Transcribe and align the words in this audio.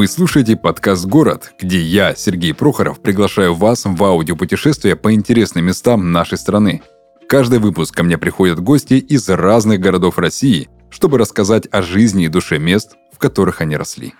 Вы 0.00 0.08
слушаете 0.08 0.56
подкаст 0.56 1.04
«Город», 1.04 1.52
где 1.60 1.78
я, 1.78 2.14
Сергей 2.14 2.54
Прохоров, 2.54 3.02
приглашаю 3.02 3.54
вас 3.54 3.84
в 3.84 4.02
аудиопутешествие 4.02 4.96
по 4.96 5.12
интересным 5.12 5.66
местам 5.66 6.10
нашей 6.10 6.38
страны. 6.38 6.80
Каждый 7.28 7.58
выпуск 7.58 7.94
ко 7.96 8.02
мне 8.02 8.16
приходят 8.16 8.60
гости 8.60 8.94
из 8.94 9.28
разных 9.28 9.78
городов 9.78 10.16
России, 10.16 10.70
чтобы 10.88 11.18
рассказать 11.18 11.68
о 11.70 11.82
жизни 11.82 12.24
и 12.24 12.28
душе 12.28 12.58
мест, 12.58 12.96
в 13.12 13.18
которых 13.18 13.60
они 13.60 13.76
росли. 13.76 14.14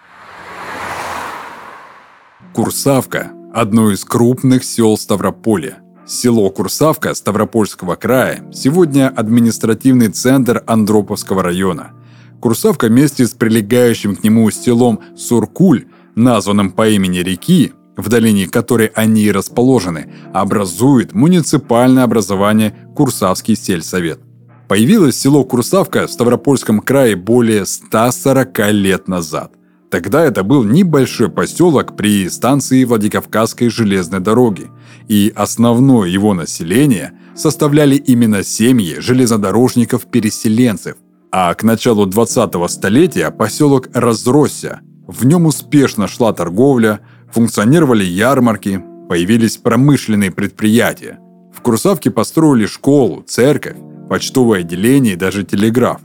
Курсавка– 2.53 3.31
одно 3.55 3.91
из 3.91 4.05
крупных 4.05 4.65
сел 4.65 4.99
Ставрополя. 4.99 5.79
Село 6.07 6.51
Курсавка 6.51 7.15
Ставропольского 7.15 7.97
края 7.97 8.45
сегодня 8.53 9.09
административный 9.09 10.09
центр 10.09 10.63
Андроповского 10.67 11.43
района– 11.43 11.93
Курсавка 12.41 12.87
вместе 12.87 13.27
с 13.27 13.33
прилегающим 13.33 14.17
к 14.17 14.25
нему 14.25 14.51
селом 14.51 15.01
Суркуль, 15.15 15.85
названным 16.15 16.73
по 16.73 16.89
имени 16.89 17.19
реки, 17.19 17.73
в 17.97 18.09
долине 18.09 18.47
которой 18.47 18.87
они 18.95 19.25
и 19.25 19.31
расположены, 19.31 20.11
образует 20.33 21.13
муниципальное 21.13 22.05
образование 22.05 22.75
Курсавский 22.97 23.57
сельсовет. 23.57 24.21
Появилось 24.69 25.19
село 25.19 25.45
Курсавка 25.45 26.07
в 26.07 26.11
Ставропольском 26.11 26.81
крае 26.81 27.15
более 27.15 27.67
140 27.67 28.73
лет 28.73 29.07
назад. 29.07 29.53
Тогда 29.91 30.25
это 30.25 30.43
был 30.45 30.63
небольшой 30.63 31.29
поселок 31.29 31.97
при 31.97 32.29
станции 32.31 32.85
Владикавказской 32.85 33.69
железной 33.69 34.21
дороги, 34.21 34.69
и 35.09 35.33
основное 35.35 36.09
его 36.09 36.33
население 36.33 37.13
составляли 37.35 37.97
именно 37.97 38.45
семьи 38.45 38.99
железнодорожников-переселенцев– 38.99 40.97
а 41.31 41.55
к 41.55 41.63
началу 41.63 42.07
20-го 42.07 42.67
столетия 42.69 43.31
поселок 43.31 43.89
разросся. 43.95 44.81
В 45.07 45.25
нем 45.25 45.47
успешно 45.47 46.09
шла 46.09 46.33
торговля, 46.33 47.01
функционировали 47.33 48.05
ярмарки, 48.05 48.83
появились 49.09 49.57
промышленные 49.57 50.31
предприятия. 50.31 51.19
В 51.55 51.63
Курсавке 51.63 52.11
построили 52.11 52.67
школу, 52.67 53.23
церковь, 53.27 53.77
почтовое 54.09 54.61
отделение 54.61 55.15
и 55.15 55.17
даже 55.17 55.45
телеграф. 55.45 56.01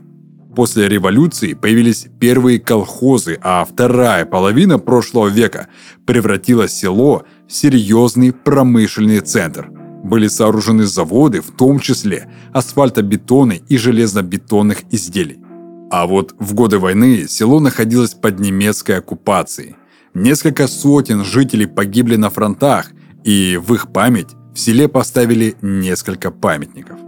После 0.54 0.88
революции 0.88 1.54
появились 1.54 2.06
первые 2.18 2.58
колхозы, 2.58 3.38
а 3.42 3.64
вторая 3.64 4.24
половина 4.24 4.78
прошлого 4.78 5.28
века 5.28 5.68
превратила 6.06 6.66
село 6.66 7.24
в 7.46 7.52
серьезный 7.52 8.32
промышленный 8.32 9.20
центр– 9.20 9.70
были 10.06 10.28
сооружены 10.28 10.84
заводы, 10.84 11.40
в 11.40 11.50
том 11.50 11.80
числе 11.80 12.28
асфальтобетонных 12.52 13.60
и 13.68 13.76
железобетонных 13.76 14.84
изделий. 14.90 15.38
А 15.90 16.06
вот 16.06 16.34
в 16.38 16.54
годы 16.54 16.78
войны 16.78 17.26
село 17.28 17.60
находилось 17.60 18.14
под 18.14 18.40
немецкой 18.40 18.98
оккупацией. 18.98 19.76
Несколько 20.14 20.66
сотен 20.66 21.24
жителей 21.24 21.66
погибли 21.66 22.16
на 22.16 22.30
фронтах, 22.30 22.90
и 23.24 23.60
в 23.62 23.74
их 23.74 23.92
память 23.92 24.30
в 24.54 24.58
селе 24.58 24.88
поставили 24.88 25.56
несколько 25.60 26.30
памятников. 26.30 26.98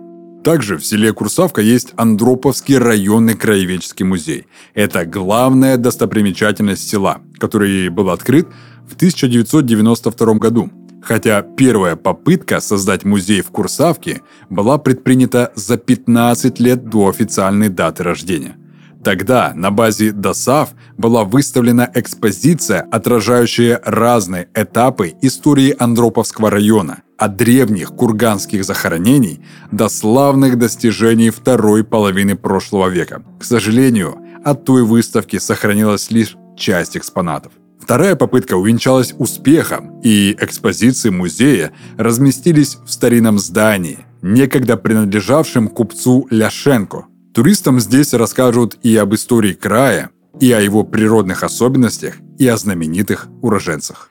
Также 0.45 0.77
в 0.77 0.85
селе 0.85 1.13
Курсавка 1.13 1.61
есть 1.61 1.93
Андроповский 1.97 2.79
районный 2.79 3.35
краеведческий 3.35 4.05
музей. 4.05 4.47
Это 4.75 5.05
главная 5.05 5.77
достопримечательность 5.77 6.89
села, 6.89 7.21
который 7.39 7.89
был 7.89 8.11
открыт 8.11 8.47
в 8.89 8.95
1992 8.95 10.35
году 10.35 10.71
Хотя 11.03 11.43
первая 11.43 11.97
попытка 11.97 12.61
создать 12.61 13.05
музей 13.05 13.41
в 13.41 13.51
Курсавке 13.51 14.23
была 14.51 14.79
предпринята 14.79 15.53
за 15.55 15.77
15 15.77 16.61
лет 16.61 16.89
до 16.89 17.09
официальной 17.09 17.69
даты 17.69 18.03
рождения. 18.03 18.57
Тогда 19.05 19.53
на 19.55 19.71
базе 19.71 20.13
ДОСАВ 20.13 20.71
была 20.97 21.25
выставлена 21.25 21.89
экспозиция, 21.95 22.81
отражающая 22.91 23.81
разные 23.85 24.49
этапы 24.55 25.15
истории 25.23 25.75
Андроповского 25.79 26.51
района, 26.51 27.03
от 27.17 27.37
древних 27.37 27.91
курганских 27.91 28.65
захоронений 28.65 29.41
до 29.71 29.89
славных 29.89 30.59
достижений 30.59 31.31
второй 31.31 31.85
половины 31.85 32.37
прошлого 32.37 32.89
века. 32.89 33.23
К 33.39 33.45
сожалению, 33.45 34.19
от 34.45 34.65
той 34.65 34.83
выставки 34.83 35.39
сохранилась 35.39 36.11
лишь 36.11 36.37
часть 36.57 36.97
экспонатов. 36.97 37.53
Вторая 37.81 38.17
попытка 38.17 38.55
увенчалась 38.55 39.15
успехом, 39.19 40.01
и 40.01 40.37
экспозиции 40.39 41.11
музея 41.11 41.73
разместились 41.97 42.77
в 42.85 42.91
старинном 42.91 43.39
здании, 43.39 44.01
некогда 44.21 44.77
принадлежавшем 44.77 45.69
купцу 45.69 46.27
Ляшенко. 46.31 47.07
Туристам 47.33 47.81
здесь 47.81 48.15
расскажут 48.15 48.79
и 48.83 48.97
об 48.97 49.15
истории 49.15 49.53
края, 49.53 50.11
и 50.41 50.53
о 50.53 50.61
его 50.61 50.85
природных 50.85 51.43
особенностях, 51.43 52.17
и 52.39 52.47
о 52.47 52.57
знаменитых 52.57 53.29
уроженцах. 53.43 54.11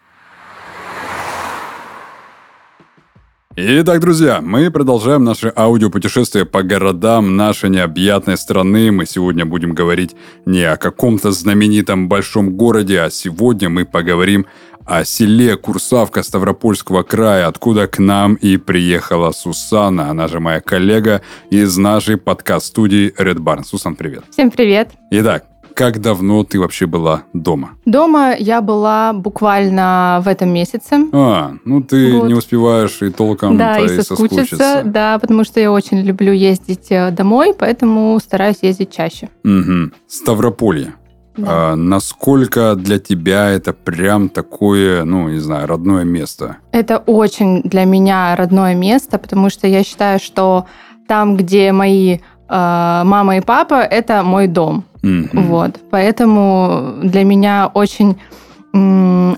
Итак, 3.60 4.02
друзья, 4.02 4.40
мы 4.40 4.70
продолжаем 4.70 5.24
наше 5.24 5.52
аудиопутешествие 5.56 6.46
по 6.46 6.62
городам 6.62 7.36
нашей 7.36 7.72
необъятной 7.72 8.38
страны. 8.38 8.92
Мы 8.92 9.08
сегодня 9.08 9.48
будем 9.48 9.74
говорить 9.74 10.16
не 10.46 10.62
о 10.62 10.78
каком-то 10.78 11.32
знаменитом 11.32 12.08
большом 12.08 12.56
городе, 12.56 13.02
а 13.02 13.10
сегодня 13.10 13.68
мы 13.68 13.86
поговорим 13.86 14.46
о 14.86 15.04
селе 15.06 15.58
Курсавка 15.58 16.22
Ставропольского 16.22 17.02
края, 17.02 17.48
откуда 17.48 17.88
к 17.88 17.98
нам 17.98 18.36
и 18.36 18.58
приехала 18.58 19.32
Сусана, 19.32 20.12
она 20.12 20.28
же 20.28 20.40
моя 20.40 20.62
коллега 20.62 21.24
из 21.50 21.78
нашей 21.78 22.18
подкаст-студии 22.18 23.12
Red 23.18 23.40
Barn. 23.40 23.64
Сусан, 23.66 23.96
привет. 23.96 24.26
Всем 24.30 24.52
привет. 24.52 24.92
Итак, 25.10 25.47
как 25.78 26.02
давно 26.02 26.44
ты 26.44 26.60
вообще 26.60 26.88
была 26.88 27.22
дома? 27.34 27.70
Дома 27.86 28.34
я 28.36 28.62
была 28.62 29.14
буквально 29.14 30.20
в 30.26 30.28
этом 30.28 30.50
месяце. 30.50 30.96
А, 31.14 31.54
ну 31.66 31.84
ты 31.84 32.18
вот. 32.18 32.28
не 32.28 32.34
успеваешь 32.34 33.00
и 33.04 33.12
толком 33.12 33.60
да, 33.60 33.78
и 33.78 33.88
соскучиться, 33.88 34.16
соскучиться. 34.16 34.82
Да, 34.86 35.20
потому 35.20 35.44
что 35.44 35.60
я 35.60 35.72
очень 35.72 36.00
люблю 36.02 36.34
ездить 36.34 36.88
э, 36.90 37.12
домой, 37.12 37.54
поэтому 37.58 38.20
стараюсь 38.20 38.58
ездить 38.64 38.92
чаще. 38.92 39.30
Угу. 39.46 39.92
Ставрополье. 40.08 40.96
Да. 41.38 41.48
А, 41.48 41.76
насколько 41.76 42.74
для 42.74 42.98
тебя 42.98 43.52
это 43.52 43.72
прям 43.72 44.30
такое, 44.30 45.04
ну, 45.04 45.30
не 45.30 45.38
знаю, 45.40 45.68
родное 45.68 46.04
место? 46.04 46.58
Это 46.72 46.98
очень 46.98 47.62
для 47.62 47.86
меня 47.86 48.36
родное 48.36 48.74
место, 48.74 49.20
потому 49.20 49.52
что 49.52 49.68
я 49.68 49.84
считаю, 49.84 50.20
что 50.20 50.66
там, 51.08 51.38
где 51.38 51.72
мои 51.72 52.16
э, 52.16 52.20
мама 52.50 53.38
и 53.38 53.42
папа, 53.42 53.76
это 53.76 54.24
мой 54.24 54.48
дом. 54.48 54.86
Вот. 55.34 55.80
Поэтому 55.92 56.96
для 57.02 57.24
меня 57.24 57.70
очень 57.74 58.18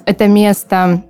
это 0.05 0.27
место 0.27 1.03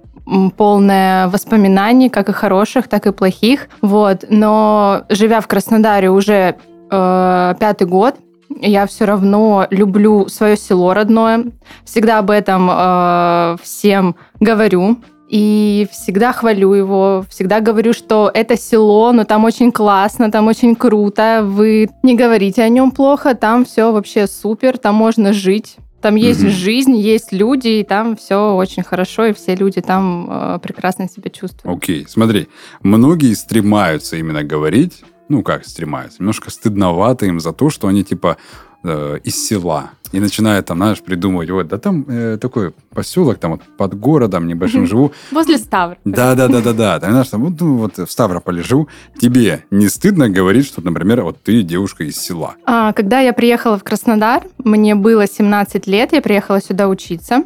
полное 0.57 1.27
воспоминаний, 1.27 2.09
как 2.09 2.29
и 2.29 2.33
хороших, 2.33 2.87
так 2.87 3.07
и 3.07 3.11
плохих. 3.11 3.67
Вот. 3.81 4.25
Но 4.29 5.03
живя 5.09 5.41
в 5.41 5.47
Краснодаре 5.47 6.09
уже 6.11 6.55
э, 6.91 7.55
пятый 7.59 7.87
год, 7.87 8.15
я 8.61 8.85
все 8.87 9.05
равно 9.05 9.67
люблю 9.69 10.27
свое 10.27 10.57
село 10.57 10.93
родное. 10.93 11.45
Всегда 11.83 12.19
об 12.19 12.29
этом 12.29 12.69
э, 12.71 13.57
всем 13.63 14.15
говорю. 14.39 14.97
И 15.29 15.87
всегда 15.91 16.33
хвалю 16.33 16.73
его, 16.73 17.23
всегда 17.29 17.59
говорю, 17.59 17.93
что 17.93 18.31
это 18.33 18.57
село, 18.57 19.11
но 19.11 19.25
там 19.25 19.45
очень 19.45 19.71
классно, 19.71 20.31
там 20.31 20.47
очень 20.47 20.75
круто, 20.75 21.41
вы 21.45 21.87
не 22.01 22.15
говорите 22.15 22.63
о 22.63 22.69
нем 22.69 22.91
плохо, 22.91 23.35
там 23.35 23.63
все 23.63 23.91
вообще 23.91 24.25
супер, 24.25 24.79
там 24.79 24.95
можно 24.95 25.31
жить. 25.31 25.77
Там 26.01 26.15
есть 26.15 26.41
угу. 26.41 26.49
жизнь, 26.49 26.95
есть 26.95 27.31
люди, 27.31 27.67
и 27.67 27.83
там 27.83 28.15
все 28.15 28.55
очень 28.55 28.83
хорошо, 28.83 29.25
и 29.25 29.33
все 29.33 29.53
люди 29.53 29.81
там 29.81 30.27
э, 30.29 30.59
прекрасно 30.63 31.09
себя 31.09 31.29
чувствуют. 31.29 31.77
Окей, 31.77 32.05
смотри, 32.07 32.47
многие 32.81 33.33
стремаются 33.33 34.15
именно 34.15 34.43
говорить, 34.43 35.03
ну 35.27 35.43
как 35.43 35.65
стремаются, 35.65 36.21
немножко 36.21 36.51
стыдновато 36.51 37.25
им 37.25 37.39
за 37.39 37.51
то, 37.51 37.69
что 37.69 37.87
они 37.87 38.03
типа 38.05 38.37
э, 38.83 39.19
из 39.25 39.45
села 39.45 39.91
и 40.11 40.19
начинает 40.19 40.65
там, 40.65 40.77
знаешь, 40.77 41.01
придумывать, 41.01 41.49
вот, 41.49 41.67
да 41.67 41.77
там 41.77 42.05
э, 42.07 42.37
такой 42.37 42.73
поселок, 42.93 43.37
там 43.37 43.51
вот 43.51 43.61
под 43.77 43.99
городом 43.99 44.47
небольшим 44.47 44.87
живу. 44.87 45.11
Возле 45.31 45.57
Ставрополя. 45.57 46.15
Да, 46.15 46.35
да, 46.35 46.47
да, 46.47 46.61
да, 46.61 46.73
да. 46.73 46.99
Ты 46.99 47.11
знаешь, 47.11 47.27
там, 47.27 47.43
вот, 47.45 47.59
ну, 47.59 47.77
вот 47.77 47.97
в 47.97 48.07
Ставрополе 48.11 48.63
живу. 48.63 48.87
Тебе 49.19 49.65
не 49.71 49.87
стыдно 49.89 50.29
говорить, 50.29 50.65
что, 50.65 50.81
например, 50.81 51.23
вот 51.23 51.41
ты 51.43 51.61
девушка 51.61 52.03
из 52.03 52.17
села? 52.17 52.55
А, 52.65 52.93
когда 52.93 53.19
я 53.19 53.33
приехала 53.33 53.77
в 53.77 53.83
Краснодар, 53.83 54.43
мне 54.57 54.95
было 54.95 55.27
17 55.27 55.87
лет, 55.87 56.13
я 56.13 56.21
приехала 56.21 56.61
сюда 56.61 56.87
учиться. 56.87 57.43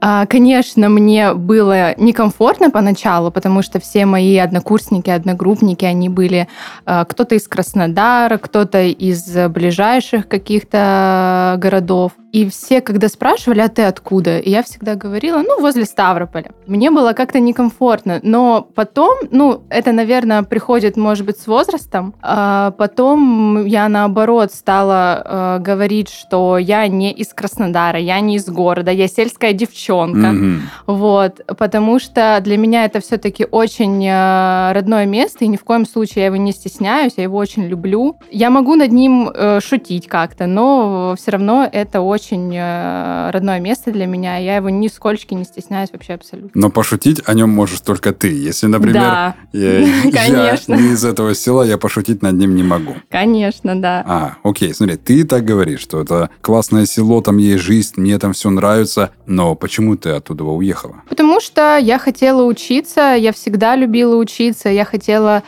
А, 0.00 0.26
конечно, 0.26 0.88
мне 0.88 1.34
было 1.34 1.94
некомфортно 1.98 2.70
поначалу, 2.70 3.30
потому 3.30 3.62
что 3.62 3.80
все 3.80 4.06
мои 4.06 4.36
однокурсники, 4.36 5.10
одногруппники, 5.10 5.84
они 5.84 6.08
были 6.08 6.48
а, 6.84 7.04
кто-то 7.04 7.34
из 7.34 7.48
Краснодара, 7.48 8.38
кто-то 8.38 8.82
из 8.84 9.24
ближайших 9.48 10.28
каких-то 10.28 11.56
городов, 11.58 11.87
городов. 11.88 12.12
И 12.32 12.48
все, 12.50 12.82
когда 12.82 13.08
спрашивали, 13.08 13.60
а 13.60 13.68
ты 13.68 13.82
откуда? 13.82 14.38
И 14.38 14.50
я 14.50 14.62
всегда 14.62 14.94
говорила, 14.96 15.38
ну, 15.38 15.60
возле 15.60 15.84
Ставрополя. 15.86 16.50
Мне 16.66 16.90
было 16.90 17.14
как-то 17.14 17.40
некомфортно. 17.40 18.20
Но 18.22 18.68
потом, 18.74 19.18
ну, 19.30 19.62
это, 19.70 19.92
наверное, 19.92 20.42
приходит, 20.42 20.96
может 20.96 21.24
быть, 21.24 21.38
с 21.38 21.46
возрастом. 21.46 22.14
А 22.20 22.72
потом 22.72 23.64
я, 23.64 23.88
наоборот, 23.88 24.52
стала 24.52 25.22
э, 25.24 25.62
говорить, 25.62 26.10
что 26.10 26.58
я 26.58 26.86
не 26.86 27.12
из 27.12 27.28
Краснодара, 27.28 27.98
я 27.98 28.20
не 28.20 28.36
из 28.36 28.46
города, 28.46 28.90
я 28.90 29.08
сельская 29.08 29.54
девчонка. 29.54 30.28
Mm-hmm. 30.28 30.58
Вот. 30.86 31.40
Потому 31.58 31.98
что 31.98 32.38
для 32.42 32.58
меня 32.58 32.84
это 32.84 33.00
все-таки 33.00 33.46
очень 33.50 34.06
э, 34.06 34.72
родное 34.72 35.06
место, 35.06 35.46
и 35.46 35.48
ни 35.48 35.56
в 35.56 35.64
коем 35.64 35.86
случае 35.86 36.20
я 36.20 36.26
его 36.26 36.36
не 36.36 36.52
стесняюсь, 36.52 37.14
я 37.16 37.22
его 37.22 37.38
очень 37.38 37.64
люблю. 37.64 38.18
Я 38.30 38.50
могу 38.50 38.74
над 38.74 38.92
ним 38.92 39.30
э, 39.34 39.60
шутить 39.60 40.08
как-то, 40.08 40.46
но 40.46 41.14
все 41.16 41.30
равно 41.30 41.66
это 41.80 42.00
очень 42.00 42.54
э, 42.54 43.30
родное 43.30 43.60
место 43.60 43.90
для 43.90 44.06
меня. 44.06 44.36
Я 44.36 44.56
его 44.56 44.70
ни 44.70 44.88
сколько 44.88 45.34
не 45.34 45.44
стесняюсь 45.44 45.90
вообще 45.92 46.14
абсолютно. 46.14 46.50
Но 46.54 46.70
пошутить 46.70 47.22
о 47.24 47.34
нем 47.34 47.50
можешь 47.50 47.80
только 47.80 48.12
ты. 48.12 48.28
Если, 48.28 48.66
например, 48.66 49.02
да. 49.02 49.34
я, 49.52 49.86
Конечно. 50.12 50.74
я 50.74 50.80
не 50.80 50.92
из 50.92 51.04
этого 51.04 51.34
села, 51.34 51.62
я 51.62 51.78
пошутить 51.78 52.22
над 52.22 52.34
ним 52.34 52.54
не 52.56 52.62
могу. 52.62 52.96
Конечно, 53.10 53.80
да. 53.80 54.04
А, 54.06 54.36
окей, 54.42 54.74
смотри, 54.74 54.96
ты 54.96 55.24
так 55.24 55.44
говоришь, 55.44 55.80
что 55.80 56.00
это 56.00 56.30
классное 56.40 56.86
село, 56.86 57.20
там 57.20 57.38
есть 57.38 57.62
жизнь, 57.62 57.94
мне 57.96 58.18
там 58.18 58.32
все 58.32 58.50
нравится, 58.50 59.10
но 59.26 59.54
почему 59.54 59.96
ты 59.96 60.10
оттуда 60.10 60.44
уехала? 60.44 61.02
Потому 61.08 61.40
что 61.40 61.76
я 61.76 61.98
хотела 61.98 62.42
учиться, 62.42 63.14
я 63.14 63.32
всегда 63.32 63.76
любила 63.76 64.16
учиться, 64.16 64.68
я 64.68 64.84
хотела 64.84 65.42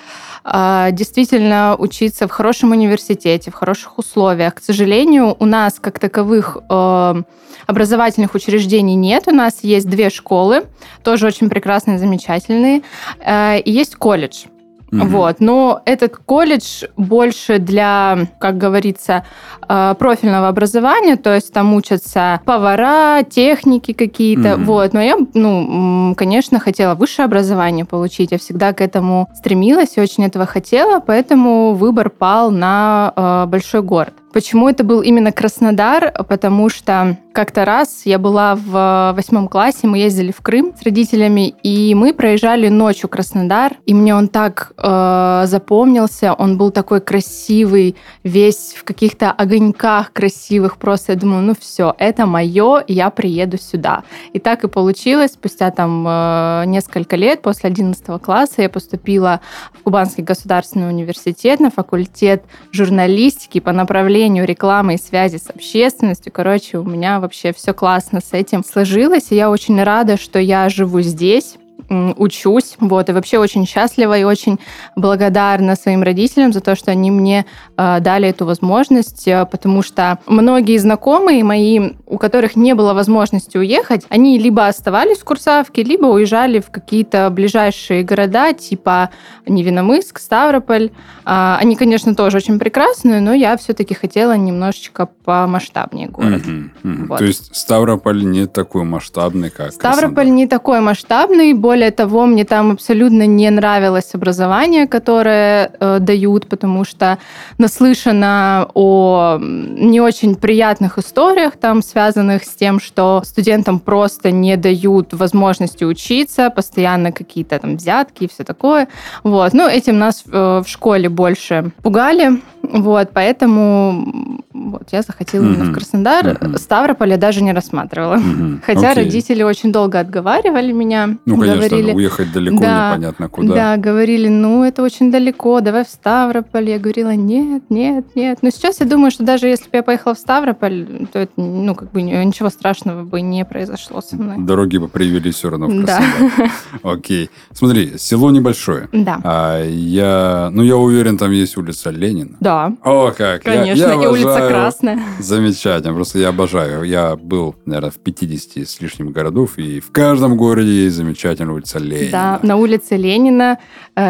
действительно 0.45 1.77
учиться 1.79 2.27
в 2.27 2.31
хорошем 2.31 2.71
университете, 2.73 3.51
в 3.51 3.55
хороших 3.55 3.99
условиях. 3.99 4.55
К 4.55 4.61
сожалению, 4.61 5.37
у 5.39 5.45
нас 5.45 5.79
как 5.81 5.99
таковых 5.99 6.59
э, 6.69 7.23
образовательных 7.67 8.35
учреждений 8.35 8.95
нет. 8.95 9.25
У 9.27 9.33
нас 9.33 9.61
есть 9.63 9.89
две 9.89 10.11
школы, 10.11 10.65
тоже 11.03 11.27
очень 11.27 11.49
прекрасные, 11.49 11.99
замечательные, 11.99 12.83
э, 13.21 13.61
и 13.61 13.71
есть 13.71 13.97
колледж. 13.97 14.47
Вот. 14.91 15.37
Но 15.41 15.83
этот 15.85 16.17
колледж 16.17 16.85
больше 16.97 17.59
для, 17.59 18.29
как 18.39 18.59
говорится, 18.59 19.25
э, 19.69 19.95
профильного 19.99 20.49
образования, 20.49 21.17
то 21.17 21.35
есть 21.35 21.53
там 21.53 21.75
учатся 21.75 22.41
повара, 22.45 23.23
техники 23.23 23.93
какие-то. 23.93 24.55
Угу. 24.55 24.65
Вот. 24.65 24.93
Но 24.93 25.01
я, 25.01 25.17
ну, 25.35 26.15
конечно, 26.17 26.59
хотела 26.59 26.95
высшее 26.95 27.27
образование 27.27 27.85
получить. 27.85 28.33
Я 28.33 28.39
всегда 28.39 28.73
к 28.73 28.81
этому 28.81 29.29
стремилась 29.35 29.97
и 29.97 30.01
очень 30.01 30.25
этого 30.25 30.47
хотела, 30.47 31.01
поэтому 31.01 31.75
выбор 31.75 32.11
пал 32.11 32.51
на 32.51 33.13
э, 33.17 33.47
большой 33.47 33.83
город. 33.83 34.15
Почему 34.33 34.69
это 34.69 34.85
был 34.85 35.01
именно 35.01 35.33
Краснодар? 35.33 36.13
Потому 36.29 36.69
что 36.69 37.17
как-то 37.33 37.65
раз 37.65 38.03
я 38.05 38.19
была 38.19 38.55
в 38.55 39.13
восьмом 39.15 39.49
классе, 39.49 39.87
мы 39.87 39.99
ездили 39.99 40.33
в 40.33 40.41
Крым 40.41 40.75
с 40.79 40.83
родителями, 40.83 41.55
и 41.63 41.95
мы 41.95 42.13
проезжали 42.13 42.69
ночью 42.69 43.09
Краснодар, 43.09 43.75
и 43.87 43.95
мне 43.95 44.15
он 44.15 44.29
так 44.29 44.73
э, 44.77 45.43
запомнился, 45.47 46.35
он 46.35 46.59
был 46.59 46.71
такой 46.71 47.01
красивый, 47.01 47.97
весь 48.25 48.75
в 48.77 48.85
каких-то 48.85 49.31
огоньках 49.31 50.13
красивых, 50.13 50.77
просто 50.77 51.13
я 51.13 51.19
думаю, 51.19 51.43
ну 51.43 51.55
все, 51.59 51.95
это 51.99 52.27
мое, 52.27 52.85
я 52.89 53.11
приеду 53.11 53.59
сюда. 53.59 54.03
И 54.33 54.39
так 54.39 54.65
и 54.65 54.69
получилось, 54.69 55.33
спустя 55.33 55.71
там 55.71 56.05
э, 56.07 56.65
несколько 56.67 57.17
лет, 57.17 57.43
после 57.43 57.69
11 57.69 58.21
класса 58.21 58.63
я 58.63 58.69
поступила 58.69 59.41
в 59.73 59.83
Кубанский 59.85 60.25
государственный 60.25 60.89
университет 60.89 61.61
на 61.61 61.71
факультет 61.71 62.45
журналистики 62.73 63.61
по 63.61 63.73
направлению 63.73 64.21
направлению 64.31 64.47
рекламы 64.47 64.95
и 64.95 64.99
связи 64.99 65.37
с 65.37 65.51
общественностью. 65.51 66.33
Короче, 66.33 66.79
у 66.79 66.85
меня 66.85 67.21
вообще 67.21 67.53
все 67.53 67.75
классно 67.75 68.21
с 68.21 68.33
этим 68.33 68.65
сложилось. 68.65 69.31
И 69.31 69.37
я 69.37 69.51
очень 69.51 69.83
рада, 69.83 70.17
что 70.17 70.39
я 70.39 70.69
живу 70.69 71.01
здесь 71.01 71.57
учусь, 71.91 72.77
вот, 72.79 73.09
и 73.09 73.13
вообще 73.13 73.39
очень 73.39 73.67
счастлива 73.67 74.17
и 74.17 74.23
очень 74.23 74.59
благодарна 74.95 75.75
своим 75.75 76.03
родителям 76.03 76.53
за 76.53 76.61
то, 76.61 76.77
что 76.77 76.93
они 76.93 77.11
мне 77.11 77.47
э, 77.77 77.99
дали 78.01 78.29
эту 78.29 78.47
возможность, 78.47 79.27
э, 79.27 79.45
потому 79.51 79.83
что 79.83 80.19
многие 80.27 80.79
знакомые 80.79 81.43
мои, 81.43 81.95
у 82.07 82.19
которых 82.19 82.55
не 82.55 82.75
было 82.75 82.95
возможности 82.95 83.57
уехать, 83.57 84.05
они 84.09 84.39
либо 84.39 84.69
оставались 84.69 85.19
в 85.19 85.25
Курсавке, 85.25 85.83
либо 85.83 86.07
уезжали 86.07 86.61
в 86.61 86.71
какие-то 86.71 87.29
ближайшие 87.31 88.05
города, 88.05 88.53
типа 88.53 89.11
Невиномыск, 89.47 90.21
Ставрополь. 90.21 90.91
Э, 91.27 91.57
они, 91.59 91.75
конечно, 91.75 92.15
тоже 92.15 92.37
очень 92.37 92.61
прекрасные, 92.61 93.21
но 93.21 93.35
я 93.35 93.57
все-таки 93.57 93.95
хотела 93.95 94.37
немножечко 94.37 95.09
помасштабнее 95.25 96.09
город. 96.09 96.43
Угу, 96.47 96.93
угу. 96.93 97.07
Вот. 97.09 97.19
То 97.19 97.25
есть 97.25 97.57
Ставрополь 97.57 98.25
не 98.25 98.47
такой 98.47 98.85
масштабный, 98.85 99.51
как 99.51 99.73
Ставрополь 99.73 100.15
Краснодар. 100.15 100.27
не 100.27 100.47
такой 100.47 100.81
масштабный, 100.81 101.53
более 101.53 101.80
того, 101.89 102.27
мне 102.27 102.45
там 102.45 102.73
абсолютно 102.73 103.27
не 103.27 103.49
нравилось 103.51 104.15
образование, 104.15 104.87
которое 104.87 105.71
э, 105.81 105.99
дают, 106.01 106.47
потому 106.49 106.85
что 106.85 107.19
наслышана 107.57 108.69
о 108.75 109.39
не 109.41 110.01
очень 110.01 110.35
приятных 110.35 110.99
историях, 110.99 111.57
там 111.57 111.83
связанных 111.83 112.45
с 112.45 112.55
тем, 112.55 112.81
что 112.81 113.23
студентам 113.25 113.81
просто 113.81 114.31
не 114.31 114.57
дают 114.57 115.15
возможности 115.15 115.85
учиться, 115.85 116.51
постоянно 116.51 117.13
какие-то 117.13 117.59
там 117.59 117.77
взятки 117.77 118.25
и 118.25 118.29
все 118.29 118.45
такое. 118.45 118.89
Вот. 119.23 119.55
Ну, 119.55 119.67
этим 119.67 119.99
нас 119.99 120.25
э, 120.27 120.63
в 120.65 120.69
школе 120.69 121.09
больше 121.09 121.73
пугали. 121.83 122.41
Вот, 122.63 123.11
поэтому 123.15 124.43
вот, 124.61 124.89
я 124.93 125.01
захотела 125.03 125.43
mm-hmm. 125.43 125.55
именно 125.55 125.65
в 125.71 125.75
Краснодар. 125.75 126.27
Mm-hmm. 126.27 126.59
Ставрополь 126.59 127.11
я 127.11 127.17
даже 127.17 127.43
не 127.43 127.53
рассматривала. 127.53 128.17
Mm-hmm. 128.17 128.61
Хотя 128.67 128.93
okay. 128.93 128.97
родители 128.97 129.43
очень 129.43 129.73
долго 129.73 129.99
отговаривали 129.99 130.73
меня. 130.73 131.17
Ну, 131.25 131.39
конечно, 131.39 131.57
говорили, 131.57 131.93
уехать 131.93 132.33
далеко, 132.33 132.61
да, 132.61 132.91
непонятно 132.91 133.29
куда. 133.29 133.55
Да, 133.55 133.77
говорили, 133.79 134.29
ну, 134.29 134.63
это 134.63 134.83
очень 134.83 135.11
далеко, 135.11 135.61
давай 135.61 135.85
в 135.85 135.89
Ставрополь. 135.89 136.69
Я 136.69 136.79
говорила, 136.79 137.15
нет, 137.15 137.63
нет, 137.71 138.05
нет. 138.15 138.39
Но 138.43 138.51
сейчас 138.51 138.81
я 138.81 138.87
думаю, 138.87 139.11
что 139.11 139.25
даже 139.25 139.47
если 139.47 139.65
бы 139.65 139.79
я 139.79 139.83
поехала 139.83 140.15
вСтаврополь, 140.15 141.07
то 141.13 141.19
это, 141.21 141.33
ну, 141.37 141.75
как 141.75 141.91
бы 141.93 142.03
ничего 142.03 142.51
страшного 142.51 143.03
бы 143.05 143.23
не 143.23 143.45
произошло 143.47 144.03
со 144.03 144.17
мной. 144.17 144.37
Дороги 144.39 144.77
бы 144.77 144.89
привели 144.89 145.31
все 145.31 145.49
равно 145.49 145.69
в 145.69 145.85
Краснодар. 145.85 146.33
Да. 146.37 146.51
Окей. 146.91 147.31
Смотри, 147.53 147.97
село 147.97 148.31
небольшое. 148.31 148.89
Да. 148.93 149.21
А 149.25 149.65
я, 149.65 150.51
ну, 150.53 150.63
я 150.63 150.77
уверен, 150.77 151.17
там 151.17 151.31
есть 151.31 151.57
улица 151.57 151.91
Ленина. 151.91 152.37
Да. 152.41 152.73
О, 152.83 153.11
как! 153.17 153.43
Конечно, 153.43 153.81
я, 153.81 153.95
я 153.95 154.03
и 154.03 154.07
улица 154.07 154.50
Красная. 154.53 155.01
Замечательно. 155.19 155.95
Просто 155.95 156.19
я 156.19 156.29
обожаю. 156.29 156.85
Я 156.85 157.17
был, 157.17 157.55
наверное, 157.65 157.91
в 157.91 157.99
50 157.99 158.69
с 158.69 158.81
лишним 158.81 159.13
городов, 159.13 159.59
и 159.59 159.81
в 159.81 159.91
каждом 159.91 160.37
городе 160.37 160.85
есть 160.85 160.97
замечательная 160.97 161.55
улица 161.55 161.79
Ленина. 161.79 162.11
Да, 162.11 162.41
на 162.43 162.57
улице 162.57 162.97
Ленина 162.97 163.59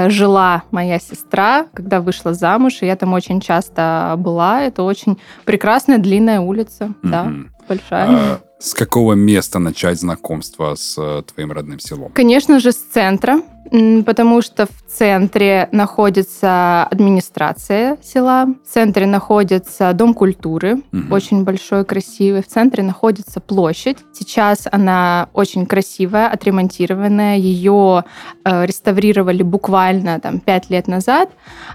жила 0.08 0.62
моя 0.70 0.98
сестра, 0.98 1.66
когда 1.74 2.00
вышла 2.00 2.34
замуж, 2.34 2.78
и 2.82 2.86
я 2.86 2.96
там 2.96 3.12
очень 3.12 3.40
часто 3.40 4.14
была. 4.18 4.62
Это 4.62 4.82
очень 4.82 5.18
прекрасная 5.44 5.98
длинная 5.98 6.40
улица, 6.40 6.92
mm-hmm. 7.02 7.10
да, 7.10 7.32
большая. 7.68 8.08
А, 8.08 8.40
с 8.58 8.74
какого 8.74 9.14
места 9.14 9.58
начать 9.58 9.98
знакомство 9.98 10.74
с 10.74 10.96
э, 10.98 11.22
твоим 11.22 11.52
родным 11.52 11.80
селом? 11.80 12.12
Конечно 12.12 12.60
же, 12.60 12.72
с 12.72 12.76
центра 12.76 13.40
потому 14.04 14.42
что 14.42 14.66
в 14.66 14.90
центре 14.90 15.68
находится 15.72 16.84
администрация 16.84 17.98
села, 18.02 18.46
в 18.64 18.68
центре 18.68 19.06
находится 19.06 19.92
Дом 19.92 20.14
культуры, 20.14 20.82
угу. 20.92 21.14
очень 21.14 21.44
большой, 21.44 21.84
красивый, 21.84 22.42
в 22.42 22.48
центре 22.48 22.82
находится 22.82 23.40
площадь. 23.40 23.98
Сейчас 24.12 24.66
она 24.70 25.28
очень 25.32 25.66
красивая, 25.66 26.28
отремонтированная, 26.28 27.36
ее 27.36 28.04
э, 28.44 28.66
реставрировали 28.66 29.42
буквально 29.42 29.79
там 30.22 30.40
пять 30.40 30.70
лет 30.70 30.88
назад, 30.88 31.30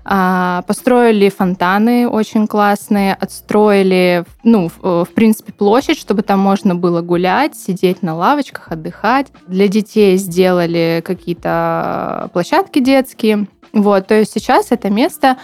э, 0.06 0.62
построили 0.68 1.30
фонтаны 1.30 2.08
очень 2.08 2.48
классные, 2.48 3.14
отстроили, 3.14 4.26
ну, 4.44 4.68
э, 4.84 5.04
в 5.10 5.14
принципе, 5.14 5.52
площадь, 5.54 5.98
чтобы 5.98 6.22
там 6.22 6.40
можно 6.40 6.76
было 6.76 7.02
гулять, 7.02 7.56
сидеть 7.56 8.02
на 8.02 8.16
лавочках, 8.16 8.72
отдыхать. 8.72 9.28
Для 9.48 9.68
детей 9.68 10.18
сделали 10.18 11.02
какие-то 11.06 11.66
Э, 11.66 12.28
площадки 12.34 12.80
детские. 12.80 13.48
Вот, 13.74 14.08
то 14.08 14.16
есть 14.16 14.32
сейчас 14.32 14.68
это 14.70 14.90
место, 14.90 15.38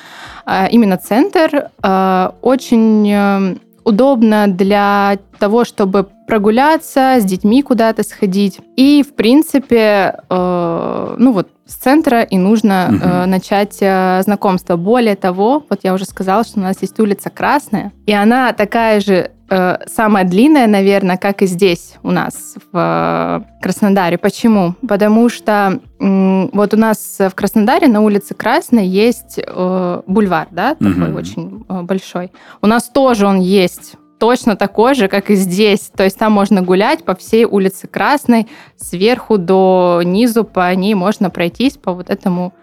э, 0.45 0.69
именно 0.69 0.97
центр, 0.97 1.69
э, 1.83 2.29
очень 2.41 3.59
удобно 3.83 4.47
для 4.47 5.17
того, 5.39 5.65
чтобы 5.65 6.07
прогуляться, 6.31 7.17
с 7.19 7.25
детьми 7.25 7.61
куда-то 7.61 8.03
сходить. 8.03 8.61
И, 8.77 9.03
в 9.03 9.15
принципе, 9.15 10.21
ну 10.29 11.33
вот 11.33 11.49
с 11.65 11.73
центра 11.73 12.21
и 12.21 12.37
нужно 12.37 12.87
угу. 12.87 13.29
начать 13.29 13.75
знакомство. 14.23 14.77
Более 14.77 15.17
того, 15.17 15.65
вот 15.69 15.81
я 15.83 15.93
уже 15.93 16.05
сказала, 16.05 16.45
что 16.45 16.61
у 16.61 16.63
нас 16.63 16.77
есть 16.79 16.97
улица 17.01 17.29
Красная, 17.29 17.91
и 18.05 18.13
она 18.13 18.53
такая 18.53 19.01
же 19.01 19.31
Э, 19.51 19.79
самая 19.85 20.23
длинная, 20.23 20.65
наверное, 20.65 21.17
как 21.17 21.41
и 21.41 21.45
здесь 21.45 21.95
у 22.03 22.11
нас 22.11 22.55
в 22.71 22.77
э, 22.77 23.61
Краснодаре. 23.61 24.17
Почему? 24.17 24.75
Потому 24.87 25.27
что 25.27 25.81
вот 25.99 26.73
у 26.73 26.77
нас 26.77 27.17
в 27.19 27.31
Краснодаре 27.35 27.87
на 27.87 28.01
улице 28.01 28.33
Красной 28.33 28.87
есть 28.87 29.39
э, 29.45 30.01
бульвар, 30.07 30.47
да, 30.51 30.75
такой 30.75 31.09
угу. 31.09 31.17
очень 31.17 31.65
большой. 31.83 32.31
У 32.61 32.67
нас 32.67 32.87
тоже 32.89 33.27
он 33.27 33.39
есть 33.39 33.97
точно 34.21 34.55
такой 34.55 34.93
же, 34.93 35.07
как 35.07 35.31
и 35.31 35.35
здесь. 35.35 35.91
То 35.97 36.03
есть 36.03 36.15
там 36.19 36.31
можно 36.31 36.61
гулять 36.61 37.03
по 37.03 37.15
всей 37.15 37.43
улице 37.45 37.87
Красной, 37.87 38.47
сверху 38.77 39.39
до 39.39 40.01
низу 40.03 40.43
по 40.43 40.71
ней 40.75 40.93
можно 40.93 41.31
пройтись 41.31 41.77
по 41.77 41.91
вот 41.91 42.11
этому 42.11 42.53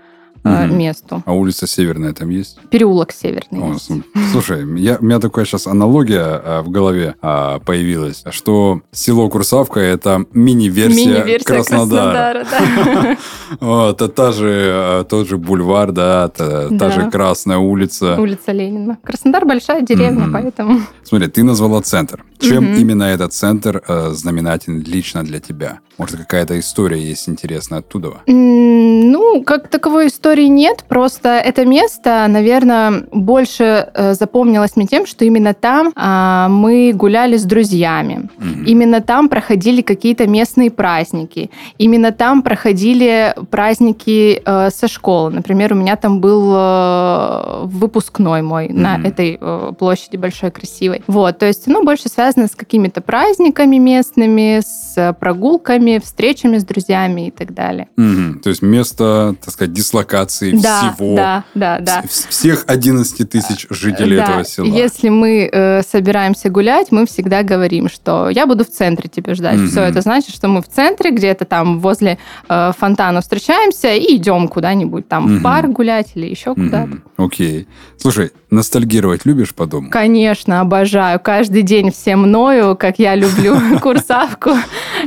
угу. 0.44 0.74
месту. 0.74 1.22
А 1.26 1.32
улица 1.32 1.66
Северная 1.66 2.12
там 2.12 2.30
есть? 2.30 2.58
Переулок 2.70 3.12
Северный 3.12 3.60
О, 3.60 3.72
есть. 3.72 3.90
Слушай, 4.32 4.60
я, 4.80 4.96
у 5.00 5.04
меня 5.04 5.18
такая 5.18 5.44
сейчас 5.44 5.66
аналогия 5.66 6.40
а, 6.44 6.62
в 6.62 6.70
голове 6.70 7.14
а, 7.22 7.58
появилась, 7.60 8.24
что 8.30 8.82
село 8.92 9.28
Курсавка– 9.28 9.80
это 9.80 10.24
мини-версия, 10.32 11.24
мини 11.24 11.38
Краснодара. 11.38 12.44
Краснодара 12.44 13.16
да. 13.60 13.88
Это 13.90 14.08
та 14.08 14.32
же, 14.32 14.70
а, 14.72 15.04
тот 15.04 15.28
же 15.28 15.36
бульвар, 15.36 15.92
да, 15.92 16.28
та, 16.28 16.68
та 16.68 16.90
же 16.90 17.10
Красная 17.10 17.58
улица. 17.58 18.16
Улица 18.20 18.52
Ленина. 18.52 18.98
Краснодар 19.02 19.44
большая 19.44 19.82
деревня, 19.82 20.28
поэтому... 20.32 20.80
Смотри, 21.02 21.28
ты 21.28 21.42
назвала 21.42 21.80
центр. 21.82 22.24
Чем 22.38 22.74
именно 22.74 23.04
этот 23.04 23.32
центр 23.32 23.82
знаменателен 24.12 24.82
лично 24.82 25.24
для 25.24 25.40
тебя? 25.40 25.80
Может, 25.98 26.18
какая-то 26.18 26.58
история 26.60 27.02
есть 27.02 27.28
интересная 27.28 27.80
оттуда? 27.80 28.18
Ну, 28.26 29.42
как 29.42 29.68
таковой 29.68 30.06
истории 30.06 30.37
нет, 30.46 30.84
просто 30.88 31.30
это 31.30 31.64
место, 31.64 32.26
наверное, 32.28 33.04
больше 33.12 33.88
э, 33.94 34.14
запомнилось 34.14 34.76
мне 34.76 34.86
тем, 34.86 35.06
что 35.06 35.24
именно 35.24 35.54
там 35.54 35.92
э, 35.94 36.46
мы 36.48 36.92
гуляли 36.94 37.36
с 37.36 37.44
друзьями. 37.44 38.28
Mm-hmm. 38.38 38.64
Именно 38.66 39.00
там 39.00 39.28
проходили 39.28 39.82
какие-то 39.82 40.26
местные 40.26 40.70
праздники. 40.70 41.50
Именно 41.78 42.12
там 42.12 42.42
проходили 42.42 43.34
праздники 43.50 44.42
э, 44.44 44.70
со 44.70 44.88
школы. 44.88 45.30
Например, 45.30 45.72
у 45.72 45.76
меня 45.76 45.96
там 45.96 46.20
был 46.20 46.52
э, 46.54 47.62
выпускной 47.64 48.42
мой 48.42 48.66
mm-hmm. 48.66 48.78
на 48.78 49.00
этой 49.06 49.38
э, 49.40 49.72
площади 49.78 50.16
большой, 50.16 50.50
красивой. 50.50 51.02
Вот, 51.06 51.38
то 51.38 51.46
есть, 51.46 51.66
ну, 51.66 51.84
больше 51.84 52.08
связано 52.08 52.46
с 52.46 52.54
какими-то 52.54 53.00
праздниками 53.00 53.76
местными, 53.76 54.60
с 54.60 55.16
прогулками, 55.18 56.00
встречами 56.02 56.58
с 56.58 56.64
друзьями 56.64 57.28
и 57.28 57.30
так 57.30 57.54
далее. 57.54 57.88
Mm-hmm. 57.96 58.40
То 58.40 58.50
есть 58.50 58.62
место, 58.62 59.34
так 59.44 59.54
сказать, 59.54 59.72
дислокации 59.72 60.17
да, 60.60 60.94
всего, 60.94 61.16
да, 61.16 61.44
да, 61.54 61.78
да. 61.80 62.02
всех 62.28 62.64
11 62.66 63.28
тысяч 63.28 63.66
жителей 63.70 64.16
да. 64.16 64.24
этого 64.24 64.44
села. 64.44 64.66
Если 64.66 65.08
мы 65.08 65.48
э, 65.50 65.82
собираемся 65.82 66.50
гулять, 66.50 66.90
мы 66.90 67.06
всегда 67.06 67.42
говорим, 67.42 67.88
что 67.88 68.28
я 68.28 68.46
буду 68.46 68.64
в 68.64 68.70
центре 68.70 69.08
тебя 69.08 69.34
ждать. 69.34 69.56
Mm-hmm. 69.56 69.68
Все 69.68 69.82
это 69.82 70.00
значит, 70.00 70.34
что 70.34 70.48
мы 70.48 70.62
в 70.62 70.68
центре, 70.68 71.10
где-то 71.10 71.44
там 71.44 71.80
возле 71.80 72.18
э, 72.48 72.72
фонтана 72.76 73.20
встречаемся 73.20 73.94
и 73.94 74.16
идем 74.16 74.48
куда-нибудь 74.48 75.08
там 75.08 75.26
mm-hmm. 75.26 75.38
в 75.38 75.42
парк 75.42 75.70
гулять 75.70 76.12
или 76.14 76.26
еще 76.26 76.50
mm-hmm. 76.50 76.64
куда-то. 76.64 76.98
Окей. 77.16 77.68
Слушай, 77.96 78.32
ностальгировать 78.50 79.26
любишь 79.26 79.54
по 79.54 79.66
дому? 79.66 79.90
Конечно, 79.90 80.60
обожаю. 80.60 81.20
Каждый 81.20 81.62
день 81.62 81.90
все 81.90 82.16
мною, 82.16 82.76
как 82.76 82.98
я 82.98 83.14
люблю 83.14 83.56
курсавку. 83.82 84.50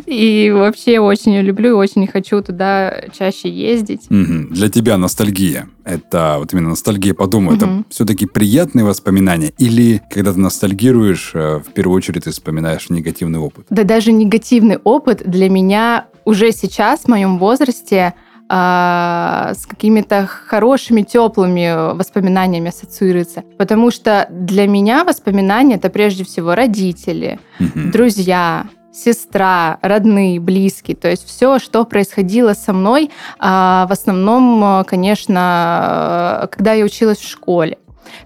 И 0.05 0.51
вообще 0.53 0.99
очень 0.99 1.37
люблю 1.39 1.69
и 1.69 1.73
очень 1.73 2.07
хочу 2.07 2.41
туда 2.41 3.03
чаще 3.17 3.49
ездить. 3.49 4.07
Для 4.09 4.69
тебя 4.69 4.97
ностальгия– 4.97 5.67
это 5.83 6.35
вот 6.39 6.53
именно 6.53 6.69
ностальгия 6.69 7.13
по 7.13 7.27
дому, 7.27 7.53
это 7.53 7.83
все-таки 7.89 8.25
приятные 8.25 8.85
воспоминания? 8.85 9.53
Или 9.57 10.01
когда 10.09 10.33
ты 10.33 10.39
ностальгируешь, 10.39 11.31
э, 11.33 11.59
в 11.59 11.73
первую 11.73 11.97
очередь 11.97 12.23
ты 12.25 12.31
вспоминаешь 12.31 12.89
негативный 12.89 13.39
опыт? 13.39 13.65
Да 13.69 13.83
даже 13.83 14.11
негативный 14.11 14.77
опыт 14.77 15.23
для 15.25 15.49
меня 15.49 16.05
уже 16.25 16.51
сейчас, 16.51 17.01
в 17.01 17.07
моем 17.07 17.39
возрасте, 17.39 18.13
а, 18.53 19.53
с 19.53 19.65
какими-то 19.65 20.27
хорошими, 20.27 21.03
теплыми 21.03 21.95
воспоминаниями 21.95 22.67
ассоциируется. 22.67 23.45
Потому 23.57 23.91
что 23.91 24.27
для 24.29 24.67
меня 24.67 25.05
воспоминания 25.05 25.75
это 25.75 25.89
прежде 25.89 26.25
всего 26.25 26.53
родители, 26.53 27.39
друзья, 27.59 28.65
сестра, 28.91 29.79
родные, 29.81 30.41
близкие. 30.41 30.97
То 30.97 31.07
есть 31.07 31.25
все, 31.25 31.59
что 31.59 31.85
происходило 31.85 32.53
со 32.53 32.73
мной, 32.73 33.09
а, 33.39 33.87
в 33.87 33.93
основном, 33.93 34.83
конечно, 34.83 36.49
когда 36.51 36.73
я 36.73 36.83
училась 36.83 37.19
в 37.19 37.29
школе. 37.29 37.77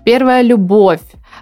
Первая 0.06 0.42
любовь, 0.42 1.02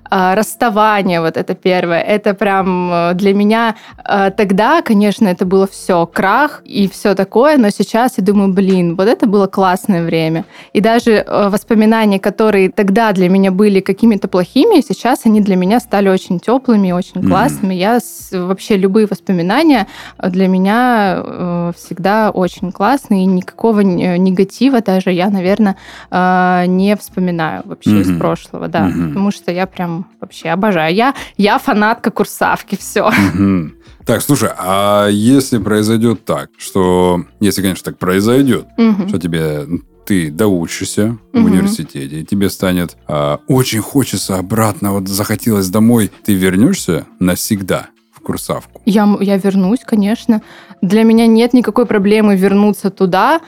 расставание, 0.10 1.22
вот 1.22 1.38
это 1.38 1.56
первое, 1.56 2.02
это 2.02 2.34
прям 2.34 2.92
э, 2.92 3.14
для 3.16 3.34
меня 3.34 3.76
э, 4.04 4.32
тогда, 4.36 4.82
конечно, 4.82 5.28
это 5.28 5.46
было 5.46 5.68
все, 5.68 6.06
крах 6.06 6.62
и 6.66 6.88
все 6.88 7.16
такое, 7.16 7.58
но 7.58 7.70
сейчас 7.70 8.18
я 8.18 8.24
думаю, 8.24 8.54
блин, 8.54 8.96
вот 8.96 9.08
это 9.08 9.26
было 9.28 9.48
классное 9.48 10.04
время. 10.04 10.46
И 10.74 10.82
даже 10.82 11.12
э, 11.12 11.50
воспоминания, 11.50 12.20
которые 12.20 12.70
тогда 12.70 13.12
для 13.12 13.30
меня 13.30 13.52
были 13.52 13.80
какими-то 13.80 14.28
плохими, 14.28 14.82
сейчас 14.82 15.22
они 15.26 15.42
для 15.42 15.56
меня 15.56 15.80
стали 15.80 16.10
очень 16.10 16.40
теплыми, 16.40 16.92
очень 16.92 17.28
классными. 17.28 17.74
Mm-hmm. 17.74 18.00
Я 18.32 18.46
вообще 18.46 18.78
любые 18.78 19.08
воспоминания 19.10 19.88
для 20.22 20.48
меня 20.48 21.74
всегда 21.76 22.30
очень 22.32 22.72
классные, 22.72 23.24
и 23.24 23.26
никакого 23.26 23.82
негатива 23.82 24.82
даже 24.82 25.12
я, 25.12 25.30
наверное, 25.30 25.76
не 26.68 26.96
вспоминаю 26.96 27.64
вообще 27.66 27.92
mm-hmm. 27.92 28.02
из 28.02 28.18
прошлого, 28.20 28.68
да, 28.68 28.88
mm-hmm. 28.88 29.08
потому 29.08 29.32
что 29.32 29.52
я 29.52 29.66
прям 29.66 29.83
прям 29.84 30.06
вообще 30.22 30.50
обожаю. 30.50 30.96
Я, 30.96 31.14
я 31.38 31.58
фанатка 31.60 32.10
курсавки, 32.10 32.78
все. 32.80 33.12
Так, 34.06 34.22
слушай, 34.22 34.50
а 34.58 35.08
если 35.08 35.60
произойдет 35.60 36.26
так, 36.26 36.50
что, 36.58 37.24
если, 37.40 37.62
конечно, 37.62 37.86
так 37.86 37.98
произойдет, 37.98 38.68
что 39.08 39.18
тебе 39.18 39.66
ты 40.06 40.30
доучишься 40.30 41.18
в 41.32 41.46
университете, 41.46 42.20
и 42.20 42.26
тебе 42.26 42.50
станет 42.50 42.98
а, 43.08 43.40
очень 43.48 43.80
хочется 43.80 44.38
обратно, 44.38 44.92
вот 44.92 45.08
захотелось 45.08 45.70
домой, 45.70 46.12
ты 46.26 46.34
вернешься 46.34 47.06
навсегда 47.20 47.88
в 48.12 48.20
курсавку? 48.20 48.82
Я, 48.86 49.08
я 49.22 49.38
вернусь, 49.38 49.80
конечно. 49.86 50.42
Для 50.82 51.04
меня 51.04 51.26
нет 51.26 51.54
никакой 51.54 51.86
проблемы 51.86 52.36
вернуться 52.36 52.90
туда, 52.90 53.40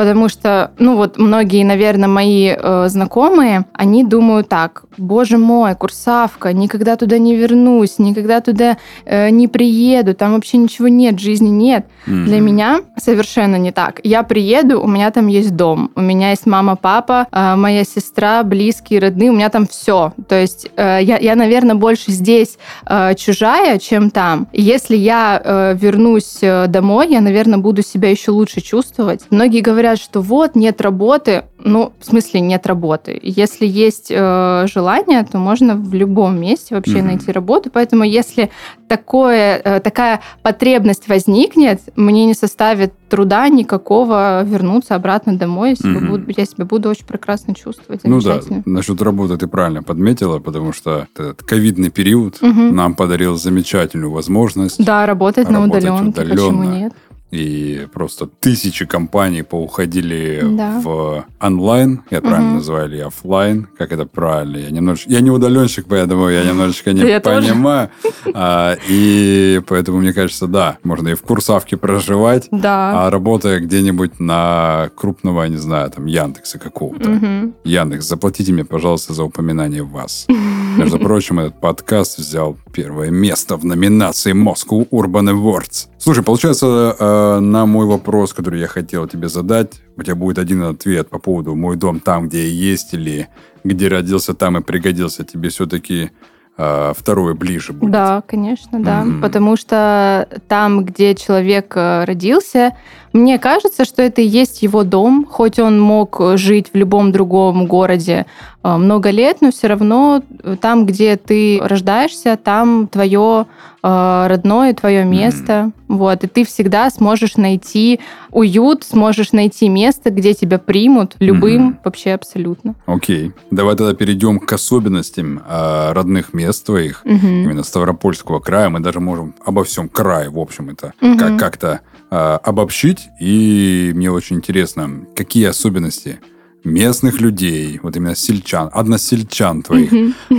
потому 0.00 0.30
что, 0.30 0.70
ну 0.78 0.96
вот 0.96 1.18
многие, 1.18 1.62
наверное, 1.62 2.08
мои 2.08 2.54
э, 2.56 2.88
знакомые, 2.88 3.66
они 3.74 4.02
думают 4.02 4.48
так, 4.48 4.84
боже 4.96 5.36
мой, 5.36 5.74
курсавка, 5.74 6.54
никогда 6.54 6.96
туда 6.96 7.18
не 7.18 7.36
вернусь, 7.36 7.98
никогда 7.98 8.40
туда 8.40 8.78
э, 9.04 9.28
не 9.28 9.46
приеду, 9.46 10.14
там 10.14 10.32
вообще 10.32 10.56
ничего 10.56 10.88
нет, 10.88 11.20
жизни 11.20 11.50
нет. 11.50 11.84
Mm-hmm. 12.06 12.24
Для 12.24 12.40
меня 12.40 12.80
совершенно 12.96 13.56
не 13.56 13.72
так. 13.72 14.00
Я 14.02 14.22
приеду, 14.22 14.80
у 14.80 14.86
меня 14.86 15.10
там 15.10 15.26
есть 15.26 15.54
дом, 15.54 15.90
у 15.94 16.00
меня 16.00 16.30
есть 16.30 16.46
мама, 16.46 16.76
папа, 16.76 17.26
э, 17.30 17.56
моя 17.56 17.84
сестра, 17.84 18.42
близкие, 18.42 19.00
родные, 19.00 19.28
у 19.28 19.34
меня 19.34 19.50
там 19.50 19.66
все. 19.66 20.14
То 20.28 20.40
есть 20.40 20.70
э, 20.76 21.00
я, 21.02 21.18
я, 21.18 21.36
наверное, 21.36 21.74
больше 21.74 22.10
здесь 22.10 22.56
э, 22.88 23.14
чужая, 23.16 23.78
чем 23.78 24.10
там. 24.10 24.48
Если 24.54 24.96
я 24.96 25.42
э, 25.44 25.76
вернусь 25.78 26.38
э, 26.40 26.68
домой, 26.68 27.08
я, 27.10 27.20
наверное, 27.20 27.58
буду 27.58 27.82
себя 27.82 28.08
еще 28.08 28.30
лучше 28.30 28.62
чувствовать. 28.62 29.24
Многие 29.28 29.60
говорят, 29.60 29.89
что 29.98 30.20
вот, 30.20 30.54
нет 30.54 30.80
работы. 30.80 31.44
Ну, 31.58 31.92
в 32.00 32.04
смысле, 32.04 32.40
нет 32.40 32.66
работы. 32.66 33.18
Если 33.22 33.66
есть 33.66 34.08
э, 34.10 34.66
желание, 34.72 35.22
то 35.24 35.38
можно 35.38 35.74
в 35.74 35.92
любом 35.94 36.40
месте 36.40 36.74
вообще 36.74 36.98
mm-hmm. 36.98 37.02
найти 37.02 37.32
работу. 37.32 37.70
Поэтому, 37.72 38.04
если 38.04 38.50
такое, 38.88 39.60
э, 39.62 39.80
такая 39.80 40.20
потребность 40.42 41.08
возникнет, 41.08 41.80
мне 41.96 42.26
не 42.26 42.34
составит 42.34 42.92
труда 43.08 43.48
никакого 43.48 44.42
вернуться 44.44 44.94
обратно 44.94 45.36
домой. 45.36 45.70
Если 45.70 45.90
mm-hmm. 45.90 46.08
буду, 46.08 46.32
я 46.36 46.44
себя 46.44 46.64
буду 46.64 46.88
очень 46.88 47.06
прекрасно 47.06 47.54
чувствовать. 47.54 48.02
Ну 48.04 48.20
да, 48.20 48.40
насчет 48.64 49.02
работы 49.02 49.36
ты 49.36 49.46
правильно 49.46 49.82
подметила, 49.82 50.38
потому 50.38 50.72
что 50.72 51.08
этот 51.14 51.42
ковидный 51.42 51.90
период 51.90 52.38
mm-hmm. 52.40 52.70
нам 52.72 52.94
подарил 52.94 53.36
замечательную 53.36 54.12
возможность. 54.12 54.82
Да, 54.82 55.06
работать, 55.06 55.48
работать 55.48 55.84
на 55.84 55.94
удаленке, 55.96 56.20
удаленно. 56.20 56.34
почему 56.34 56.64
нет? 56.64 56.92
И 57.30 57.86
просто 57.92 58.26
тысячи 58.26 58.86
компаний 58.86 59.42
поуходили 59.42 60.40
да. 60.42 60.80
в 60.80 61.24
онлайн, 61.40 62.02
я 62.10 62.20
правильно 62.20 62.48
угу. 62.48 62.56
называю, 62.56 62.88
или 62.88 63.00
офлайн, 63.00 63.68
как 63.78 63.92
это 63.92 64.06
правильно, 64.06 64.58
я 64.58 64.70
немножечко, 64.70 65.10
я 65.10 65.20
не 65.20 65.30
удаленщик, 65.30 65.86
поэтому 65.88 66.28
я 66.28 66.44
немножечко 66.44 66.92
не 66.92 67.20
понимаю, 67.20 67.90
а, 68.34 68.76
и 68.88 69.60
поэтому 69.66 69.98
мне 69.98 70.12
кажется, 70.12 70.46
да, 70.46 70.78
можно 70.82 71.08
и 71.08 71.14
в 71.14 71.22
Курсавке 71.22 71.76
проживать, 71.76 72.48
да. 72.50 73.06
а 73.06 73.10
работая 73.10 73.60
где-нибудь 73.60 74.20
на 74.20 74.90
крупного, 74.96 75.44
не 75.44 75.56
знаю, 75.56 75.90
там 75.90 76.06
Яндекса 76.06 76.58
какого-то. 76.58 77.10
Угу. 77.10 77.54
Яндекс, 77.64 78.06
заплатите 78.06 78.52
мне, 78.52 78.64
пожалуйста, 78.64 79.14
за 79.14 79.24
упоминание 79.24 79.82
вас. 79.82 80.26
Между 80.80 80.98
прочим, 81.04 81.40
этот 81.40 81.60
подкаст 81.60 82.18
взял 82.18 82.56
первое 82.72 83.10
место 83.10 83.56
в 83.56 83.64
номинации 83.66 84.32
Moscow 84.32 84.88
Urban 84.90 85.30
Awards. 85.30 85.88
Слушай, 85.98 86.24
получается, 86.24 86.96
э, 86.98 87.40
на 87.40 87.66
мой 87.66 87.84
вопрос, 87.84 88.32
который 88.32 88.60
я 88.60 88.66
хотел 88.66 89.06
тебе 89.06 89.28
задать, 89.28 89.82
у 89.98 90.02
тебя 90.02 90.14
будет 90.14 90.38
один 90.38 90.62
ответ 90.62 91.10
по 91.10 91.18
поводу 91.18 91.54
«Мой 91.54 91.76
дом 91.76 92.00
там, 92.00 92.28
где 92.28 92.48
я 92.48 92.70
есть» 92.70 92.94
или 92.94 93.28
«Где 93.62 93.88
родился, 93.88 94.32
там 94.32 94.56
и 94.56 94.62
пригодился». 94.62 95.22
Тебе 95.22 95.50
все-таки 95.50 96.12
э, 96.56 96.92
второе 96.96 97.34
ближе 97.34 97.74
будет. 97.74 97.90
Да, 97.90 98.22
конечно, 98.26 98.82
да. 98.82 99.02
Mm-hmm. 99.02 99.20
Потому 99.20 99.56
что 99.56 100.28
там, 100.48 100.84
где 100.86 101.14
человек 101.14 101.74
э, 101.76 102.04
родился, 102.04 102.74
мне 103.12 103.38
кажется, 103.38 103.84
что 103.84 104.02
это 104.02 104.22
и 104.22 104.26
есть 104.26 104.62
его 104.62 104.84
дом, 104.84 105.26
хоть 105.28 105.58
он 105.58 105.80
мог 105.80 106.20
жить 106.36 106.68
в 106.72 106.76
любом 106.76 107.10
другом 107.10 107.66
городе 107.66 108.26
э, 108.62 108.76
много 108.76 109.10
лет, 109.10 109.38
но 109.40 109.50
все 109.50 109.66
равно 109.66 110.22
там, 110.60 110.86
где 110.86 111.16
ты 111.16 111.58
рождаешься, 111.60 112.38
там 112.42 112.86
твое 112.86 113.46
э, 113.82 114.26
родное, 114.28 114.74
твое 114.74 115.04
место. 115.04 115.52
Mm-hmm. 115.52 115.72
Вот, 115.88 116.22
и 116.22 116.28
ты 116.28 116.44
всегда 116.44 116.88
сможешь 116.90 117.36
найти 117.36 117.98
уют, 118.30 118.84
сможешь 118.84 119.32
найти 119.32 119.68
место, 119.68 120.10
где 120.10 120.34
тебя 120.34 120.58
примут 120.58 121.16
любым, 121.18 121.70
mm-hmm. 121.70 121.76
вообще 121.84 122.12
абсолютно. 122.12 122.76
Окей. 122.86 123.32
Давай 123.50 123.74
тогда 123.74 123.92
перейдем 123.92 124.38
к 124.38 124.52
особенностям 124.52 125.42
э, 125.48 125.92
родных 125.92 126.32
мест 126.32 126.64
твоих, 126.64 127.02
mm-hmm. 127.04 127.42
именно 127.42 127.64
Ставропольского 127.64 128.38
края. 128.38 128.68
Мы 128.68 128.78
даже 128.78 129.00
можем 129.00 129.34
обо 129.44 129.64
всем 129.64 129.88
крае, 129.88 130.30
в 130.30 130.38
общем, 130.38 130.70
это 130.70 130.92
mm-hmm. 131.00 131.18
как- 131.18 131.38
как-то 131.40 131.80
э, 132.10 132.38
обобщить. 132.42 133.08
И 133.20 133.92
мне 133.94 134.10
очень 134.10 134.36
интересно, 134.36 135.06
какие 135.14 135.46
особенности 135.46 136.18
местных 136.64 137.20
людей, 137.20 137.80
вот 137.82 137.96
именно 137.96 138.14
сельчан, 138.14 138.70
односельчан 138.72 139.62
твоих, 139.62 139.92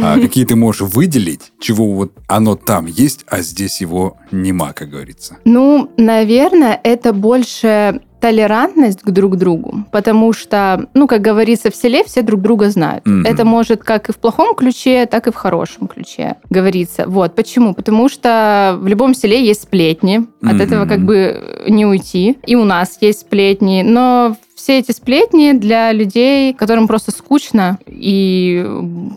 а, 0.04 0.20
какие 0.22 0.46
ты 0.46 0.56
можешь 0.56 0.82
выделить, 0.82 1.52
чего 1.60 1.92
вот 1.94 2.14
оно 2.28 2.56
там 2.56 2.86
есть, 2.86 3.26
а 3.28 3.42
здесь 3.42 3.82
его 3.82 4.18
нема, 4.32 4.74
как 4.74 4.90
говорится? 4.90 5.38
Ну, 5.46 5.92
наверное, 5.98 6.80
это 6.84 7.14
больше 7.14 8.02
толерантность 8.22 9.02
к 9.02 9.10
друг 9.10 9.36
другу, 9.36 9.84
потому 9.92 10.32
что, 10.32 10.88
ну, 10.94 11.08
как 11.08 11.22
говорится, 11.22 11.72
в 11.72 11.76
селе 11.76 12.04
все 12.04 12.22
друг 12.22 12.42
друга 12.42 12.70
знают. 12.70 13.04
Mm-hmm. 13.06 13.28
Это 13.28 13.46
может 13.46 13.84
как 13.84 14.10
и 14.10 14.14
в 14.14 14.18
плохом 14.18 14.56
ключе, 14.56 15.08
так 15.08 15.28
и 15.28 15.32
в 15.32 15.36
хорошем 15.36 15.88
ключе 15.88 16.36
говорится. 16.50 17.06
Вот, 17.08 17.36
почему? 17.36 17.74
Потому 17.74 18.10
что 18.10 18.78
в 18.80 18.88
любом 18.88 19.16
селе 19.16 19.44
есть 19.44 19.64
сплетни, 19.64 20.20
mm-hmm. 20.20 20.56
от 20.56 20.62
этого 20.62 20.86
как 20.86 21.04
бы 21.04 21.66
не 21.68 21.86
уйти. 21.86 22.38
И 22.46 22.56
у 22.56 22.64
нас 22.64 23.00
есть 23.02 23.22
сплетни, 23.22 23.82
но 23.82 24.36
все 24.62 24.78
эти 24.78 24.92
сплетни 24.92 25.54
для 25.54 25.92
людей, 25.92 26.54
которым 26.54 26.88
просто 26.88 27.10
скучно 27.10 27.80
и 27.88 28.64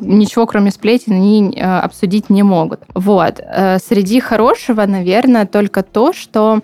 ничего 0.01 0.47
кроме 0.47 0.71
сплетен 0.71 1.13
они 1.13 1.53
э, 1.55 1.61
обсудить 1.61 2.31
не 2.31 2.43
могут. 2.43 2.81
Вот. 2.95 3.41
Э, 3.41 3.79
среди 3.79 4.21
хорошего, 4.21 4.87
наверное, 4.87 5.45
только 5.45 5.83
то, 5.83 6.15
что 6.15 6.61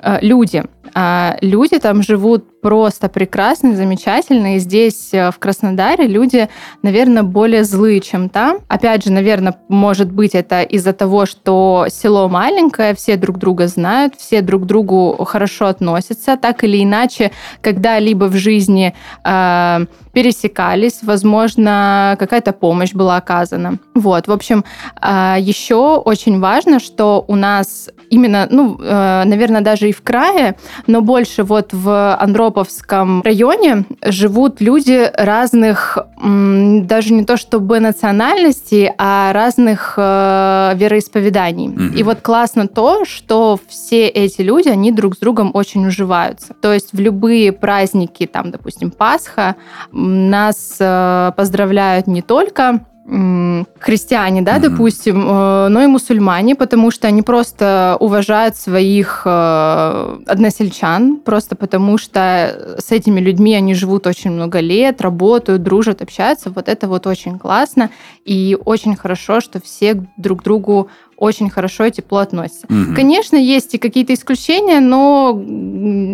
э, 0.00 0.18
люди. 0.22 0.64
А 0.94 1.36
люди 1.40 1.78
там 1.78 2.02
живут 2.02 2.60
просто 2.62 3.08
прекрасный, 3.08 3.74
замечательный. 3.74 4.56
И 4.56 4.58
здесь, 4.60 5.12
э, 5.12 5.30
в 5.30 5.38
Краснодаре, 5.38 6.06
люди, 6.06 6.48
наверное, 6.82 7.24
более 7.24 7.64
злые, 7.64 8.00
чем 8.00 8.28
там. 8.28 8.58
Опять 8.68 9.04
же, 9.04 9.12
наверное, 9.12 9.56
может 9.68 10.12
быть, 10.12 10.34
это 10.34 10.62
из-за 10.62 10.92
того, 10.92 11.26
что 11.26 11.86
село 11.88 12.28
маленькое, 12.28 12.94
все 12.94 13.16
друг 13.16 13.38
друга 13.38 13.66
знают, 13.66 14.14
все 14.16 14.42
друг 14.42 14.62
к 14.62 14.66
другу 14.66 15.24
хорошо 15.24 15.66
относятся. 15.66 16.36
Так 16.36 16.62
или 16.62 16.82
иначе, 16.82 17.32
когда-либо 17.60 18.26
в 18.26 18.36
жизни 18.36 18.94
э, 19.24 19.86
пересекались, 20.12 21.00
возможно, 21.02 22.16
какая-то 22.18 22.52
помощь 22.52 22.92
была 22.92 23.16
оказана. 23.16 23.78
Вот, 23.94 24.28
в 24.28 24.32
общем, 24.32 24.64
э, 25.00 25.36
еще 25.40 25.96
очень 25.96 26.38
важно, 26.38 26.78
что 26.78 27.24
у 27.26 27.34
нас 27.34 27.90
именно, 28.08 28.46
ну, 28.50 28.78
э, 28.80 29.24
наверное, 29.24 29.62
даже 29.62 29.88
и 29.88 29.92
в 29.92 30.02
крае, 30.02 30.56
но 30.86 31.00
больше 31.00 31.42
вот 31.42 31.72
в 31.72 32.16
Андроповском 32.16 33.22
районе 33.22 33.84
живут 34.04 34.60
люди 34.60 35.10
разных, 35.14 35.98
даже 36.22 37.12
не 37.12 37.24
то 37.24 37.36
чтобы 37.36 37.80
национальностей, 37.80 38.90
а 38.98 39.32
разных 39.32 39.94
э, 39.96 40.72
вероисповеданий. 40.74 41.68
Угу. 41.68 41.96
И 41.96 42.02
вот 42.02 42.20
классно 42.20 42.68
то, 42.68 43.04
что 43.04 43.58
все 43.68 44.08
эти 44.08 44.42
люди, 44.42 44.68
они 44.68 44.92
друг 44.92 45.16
с 45.16 45.18
другом 45.18 45.50
очень 45.54 45.86
уживаются. 45.86 46.54
То 46.54 46.72
есть 46.72 46.92
в 46.92 47.00
любые 47.00 47.52
праздники, 47.52 48.26
там, 48.26 48.50
допустим, 48.50 48.90
Пасха, 48.90 49.56
нас 49.90 50.76
э, 50.78 51.32
поздравляют 51.36 52.06
не 52.06 52.22
только 52.22 52.84
христиане, 53.04 54.42
да, 54.42 54.56
mm-hmm. 54.56 54.60
допустим, 54.60 55.28
э, 55.28 55.68
но 55.68 55.82
и 55.82 55.86
мусульмане, 55.86 56.54
потому 56.54 56.90
что 56.90 57.08
они 57.08 57.22
просто 57.22 57.96
уважают 57.98 58.56
своих 58.56 59.22
э, 59.24 60.18
односельчан, 60.26 61.16
просто 61.16 61.56
потому 61.56 61.98
что 61.98 62.76
с 62.78 62.92
этими 62.92 63.20
людьми 63.20 63.54
они 63.56 63.74
живут 63.74 64.06
очень 64.06 64.30
много 64.30 64.60
лет, 64.60 65.00
работают, 65.00 65.62
дружат, 65.62 66.00
общаются. 66.00 66.50
Вот 66.50 66.68
это 66.68 66.86
вот 66.86 67.06
очень 67.06 67.38
классно 67.38 67.90
и 68.24 68.56
очень 68.64 68.94
хорошо, 68.94 69.40
что 69.40 69.60
все 69.60 70.06
друг 70.16 70.44
другу 70.44 70.88
очень 71.22 71.50
хорошо 71.50 71.84
и 71.84 71.92
тепло 71.92 72.18
относятся. 72.18 72.66
Угу. 72.66 72.96
Конечно, 72.96 73.36
есть 73.36 73.74
и 73.74 73.78
какие-то 73.78 74.12
исключения, 74.12 74.80
но 74.80 75.30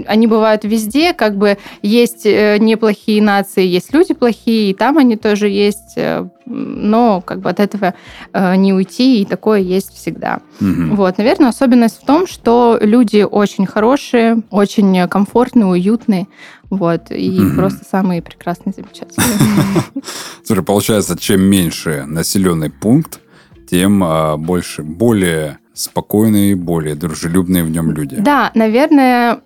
они 0.07 0.27
бывают 0.27 0.65
везде. 0.65 1.15
Как 1.15 1.39
бы 1.39 1.57
есть 1.81 2.27
э, 2.27 2.59
неплохие 2.59 3.23
нации, 3.23 3.65
есть 3.65 3.95
люди 3.95 4.13
плохие, 4.13 4.71
и 4.71 4.75
там 4.75 4.99
они 4.99 5.17
тоже 5.17 5.49
есть. 5.49 5.95
Э, 5.97 6.29
но 6.45 7.23
как 7.23 7.41
бы 7.41 7.49
от 7.49 7.59
этого 7.59 7.95
э, 8.35 8.57
не 8.57 8.75
уйти, 8.75 9.23
и 9.23 9.25
такое 9.25 9.61
есть 9.61 9.95
всегда. 9.95 10.41
Угу. 10.61 10.97
Вот, 10.97 11.17
наверное, 11.17 11.49
особенность 11.49 12.03
в 12.03 12.05
том, 12.05 12.27
что 12.27 12.79
люди 12.79 13.23
очень 13.23 13.65
хорошие, 13.65 14.43
очень 14.51 15.09
комфортные, 15.09 15.65
уютные. 15.65 16.27
Вот, 16.69 17.11
и 17.11 17.41
угу. 17.41 17.57
просто 17.57 17.87
самые 17.91 18.21
прекрасные, 18.21 18.75
замечательные. 18.77 19.85
Слушай, 20.45 20.63
получается, 20.63 21.17
чем 21.19 21.41
меньше 21.45 22.05
населенный 22.07 22.69
пункт, 22.69 23.21
тем 23.71 24.03
а, 24.05 24.37
больше, 24.37 24.83
более 24.83 25.59
спокойные, 25.79 26.57
более 26.57 26.97
дружелюбные 26.97 27.63
в 27.63 27.71
нем 27.71 27.93
люди. 27.93 28.17
Да, 28.17 28.51
наверное, 28.55 29.39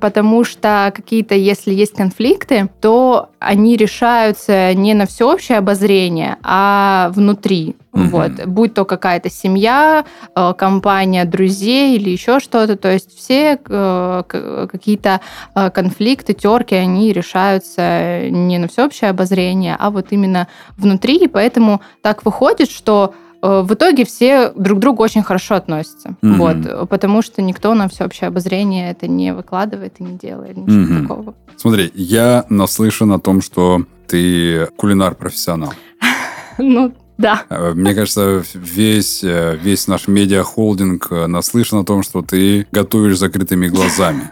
потому 0.00 0.44
что 0.44 0.90
какие-то, 0.94 1.34
если 1.34 1.74
есть 1.74 1.94
конфликты, 1.94 2.70
то 2.80 3.28
они 3.38 3.76
решаются 3.76 4.72
не 4.72 4.94
на 4.94 5.06
всеобщее 5.06 5.58
обозрение, 5.58 6.38
а 6.42 7.12
внутри. 7.14 7.76
Угу. 7.92 8.02
Вот. 8.04 8.46
Будь 8.46 8.74
то 8.74 8.86
какая-то 8.86 9.28
семья, 9.28 10.06
э, 10.34 10.54
компания 10.56 11.24
друзей 11.26 11.96
или 11.96 12.10
еще 12.10 12.40
что-то. 12.40 12.76
То 12.76 12.90
есть 12.90 13.14
все 13.14 13.58
э, 13.62 14.22
какие-то 14.70 15.20
э, 15.54 15.70
конфликты, 15.70 16.32
терки, 16.32 16.74
они 16.74 17.12
решаются 17.12 18.28
не 18.30 18.58
на 18.58 18.68
всеобщее 18.68 19.10
обозрение, 19.10 19.76
а 19.78 19.90
вот 19.90 20.06
именно 20.10 20.48
внутри. 20.78 21.16
И 21.16 21.28
поэтому 21.28 21.82
так 22.02 22.24
выходит, 22.24 22.70
что 22.70 23.14
в 23.40 23.72
итоге 23.72 24.04
все 24.04 24.52
друг 24.56 24.78
к 24.78 24.80
другу 24.80 25.02
очень 25.02 25.22
хорошо 25.22 25.54
относятся. 25.54 26.16
Mm-hmm. 26.22 26.36
Вот, 26.36 26.88
потому 26.88 27.22
что 27.22 27.42
никто 27.42 27.74
на 27.74 27.88
всеобщее 27.88 28.28
обозрение 28.28 28.90
это 28.90 29.06
не 29.06 29.32
выкладывает 29.32 29.94
и 29.98 30.04
не 30.04 30.18
делает 30.18 30.56
ничего 30.56 30.76
mm-hmm. 30.76 31.02
такого. 31.02 31.34
Смотри, 31.56 31.90
я 31.94 32.44
наслышан 32.48 33.12
о 33.12 33.18
том, 33.18 33.40
что 33.40 33.84
ты 34.06 34.66
кулинар-профессионал. 34.76 35.72
Ну, 36.60 36.92
да. 37.18 37.44
Э, 37.50 37.72
мне 37.72 37.94
кажется, 37.94 38.42
весь, 38.54 39.22
э, 39.22 39.56
весь 39.62 39.86
наш 39.86 40.08
медиа-холдинг 40.08 41.08
наслышан 41.28 41.78
о 41.78 41.84
том, 41.84 42.02
что 42.02 42.22
ты 42.22 42.66
готовишь 42.72 43.18
закрытыми 43.18 43.68
глазами. 43.68 44.30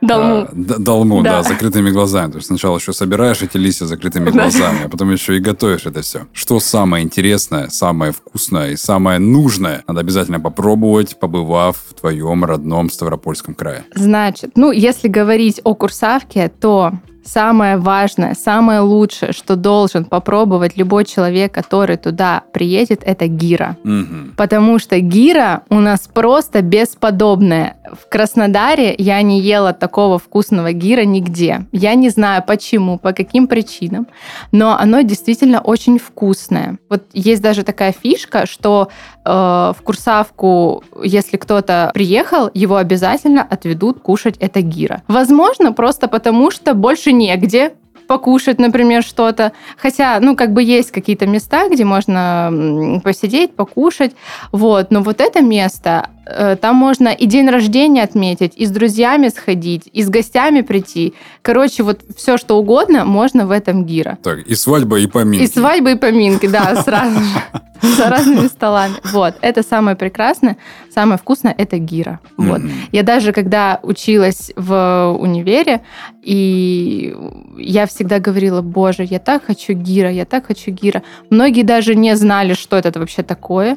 Долму. 0.00 0.48
А, 0.50 0.78
долму, 0.78 1.22
да. 1.22 1.42
да, 1.42 1.42
закрытыми 1.42 1.90
глазами. 1.90 2.32
То 2.32 2.36
есть 2.36 2.48
сначала 2.48 2.76
еще 2.78 2.92
собираешь 2.92 3.42
эти 3.42 3.56
листья 3.56 3.86
закрытыми 3.86 4.30
глазами, 4.30 4.84
а 4.84 4.88
потом 4.88 5.10
еще 5.10 5.36
и 5.36 5.40
готовишь 5.40 5.86
это 5.86 6.02
все. 6.02 6.26
Что 6.32 6.60
самое 6.60 7.04
интересное, 7.04 7.68
самое 7.68 8.12
вкусное 8.12 8.72
и 8.72 8.76
самое 8.76 9.18
нужное 9.18 9.84
надо 9.86 10.00
обязательно 10.00 10.40
попробовать, 10.40 11.18
побывав 11.18 11.76
в 11.88 11.94
твоем 11.94 12.44
родном 12.44 12.90
Ставропольском 12.90 13.54
крае? 13.54 13.84
Значит, 13.94 14.52
ну, 14.56 14.70
если 14.72 15.08
говорить 15.08 15.60
о 15.64 15.74
Курсавке, 15.74 16.48
то 16.48 16.92
самое 17.26 17.76
важное, 17.76 18.34
самое 18.34 18.80
лучшее, 18.80 19.32
что 19.32 19.56
должен 19.56 20.04
попробовать 20.04 20.76
любой 20.76 21.04
человек, 21.04 21.52
который 21.52 21.96
туда 21.96 22.42
приедет, 22.52 23.02
это 23.04 23.26
гира. 23.26 23.76
Угу. 23.84 24.34
Потому 24.36 24.78
что 24.78 24.98
гира 25.00 25.62
у 25.68 25.80
нас 25.80 26.08
просто 26.12 26.62
бесподобная. 26.62 27.76
В 27.92 28.08
Краснодаре 28.08 28.94
я 28.96 29.20
не 29.22 29.40
ела 29.40 29.72
такого 29.72 30.18
вкусного 30.18 30.72
гира 30.72 31.02
нигде. 31.02 31.66
Я 31.72 31.94
не 31.94 32.10
знаю 32.10 32.42
почему, 32.46 32.98
по 32.98 33.12
каким 33.12 33.46
причинам, 33.46 34.06
но 34.52 34.76
оно 34.78 35.02
действительно 35.02 35.60
очень 35.60 35.98
вкусное. 35.98 36.78
Вот 36.88 37.04
есть 37.12 37.42
даже 37.42 37.62
такая 37.62 37.92
фишка, 37.92 38.46
что 38.46 38.88
в 39.26 39.76
Курсавку, 39.82 40.84
если 41.02 41.36
кто-то 41.36 41.90
приехал, 41.94 42.50
его 42.54 42.76
обязательно 42.76 43.42
отведут 43.42 44.00
кушать 44.00 44.36
это 44.38 44.60
гира. 44.60 45.02
Возможно, 45.08 45.72
просто 45.72 46.08
потому 46.08 46.50
что 46.50 46.74
больше 46.74 47.12
негде 47.12 47.74
покушать, 48.06 48.58
например, 48.58 49.02
что-то. 49.02 49.52
Хотя, 49.76 50.18
ну, 50.20 50.36
как 50.36 50.52
бы 50.52 50.62
есть 50.62 50.92
какие-то 50.92 51.26
места, 51.26 51.68
где 51.68 51.84
можно 51.84 53.00
посидеть, 53.02 53.56
покушать. 53.56 54.12
Вот. 54.52 54.90
Но 54.90 55.02
вот 55.02 55.20
это 55.20 55.40
место, 55.40 56.06
Э, 56.06 56.15
там 56.60 56.76
можно 56.76 57.08
и 57.08 57.26
день 57.26 57.48
рождения 57.48 58.02
отметить, 58.02 58.52
и 58.56 58.66
с 58.66 58.70
друзьями 58.70 59.28
сходить, 59.28 59.88
и 59.92 60.02
с 60.02 60.08
гостями 60.08 60.62
прийти. 60.62 61.14
Короче, 61.42 61.82
вот 61.82 62.00
все, 62.16 62.36
что 62.36 62.58
угодно, 62.58 63.04
можно 63.04 63.46
в 63.46 63.50
этом 63.50 63.84
гира. 63.84 64.18
Так, 64.22 64.40
и 64.40 64.54
свадьба, 64.54 64.98
и 64.98 65.06
поминки. 65.06 65.44
И 65.44 65.46
свадьба, 65.46 65.92
и 65.92 65.94
поминки, 65.94 66.46
да, 66.46 66.82
сразу 66.82 67.20
же. 67.20 67.42
За 67.82 68.08
разными 68.08 68.48
столами. 68.48 68.94
Вот. 69.12 69.34
Это 69.42 69.62
самое 69.62 69.96
прекрасное. 69.96 70.56
Самое 70.92 71.18
вкусное– 71.18 71.54
это 71.58 71.78
гира. 71.78 72.20
Вот. 72.36 72.62
Я 72.90 73.02
даже, 73.02 73.32
когда 73.32 73.78
училась 73.82 74.50
в 74.56 75.16
универе, 75.20 75.82
и 76.22 77.14
я 77.58 77.86
всегда 77.86 78.18
говорила, 78.18 78.62
боже, 78.62 79.04
я 79.04 79.18
так 79.18 79.44
хочу 79.44 79.74
гира, 79.74 80.10
я 80.10 80.24
так 80.24 80.46
хочу 80.46 80.70
гира. 80.70 81.02
Многие 81.30 81.62
даже 81.62 81.94
не 81.94 82.16
знали, 82.16 82.54
что 82.54 82.76
это 82.76 82.98
вообще 82.98 83.22
такое. 83.22 83.76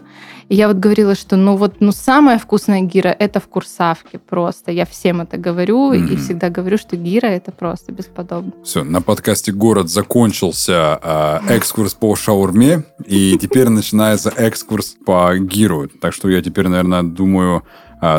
И 0.50 0.56
я 0.56 0.68
вот 0.68 0.78
говорила, 0.78 1.16
что 1.16 1.36
ну 1.36 1.56
вот 1.56 1.76
ну 1.80 1.92
самая 1.92 2.40
вкусная 2.40 2.82
гира 2.82 3.10
это 3.10 3.40
в 3.40 3.48
Курсавке 3.48 4.18
просто. 4.18 4.72
Я 4.72 4.86
всем 4.86 5.22
это 5.22 5.38
говорю 5.38 5.94
mm-hmm. 5.94 6.14
и 6.14 6.16
всегда 6.16 6.50
говорю, 6.50 6.78
что 6.78 6.98
гира 6.98 7.28
это 7.28 7.52
просто 7.52 7.92
бесподобно. 7.92 8.52
Все, 8.64 8.84
на 8.84 9.02
подкасте 9.02 9.52
«Город» 9.52 9.90
закончился 9.90 11.00
э, 11.02 11.40
экскурс 11.50 11.94
по 11.94 12.16
шаурме, 12.16 12.84
и 13.06 13.38
теперь 13.40 13.70
начинается 13.70 14.34
экскурс 14.36 14.98
по 15.06 15.38
гиру. 15.38 15.88
Так 16.02 16.14
что 16.14 16.28
я 16.30 16.42
теперь, 16.42 16.68
наверное, 16.68 17.04
думаю, 17.04 17.64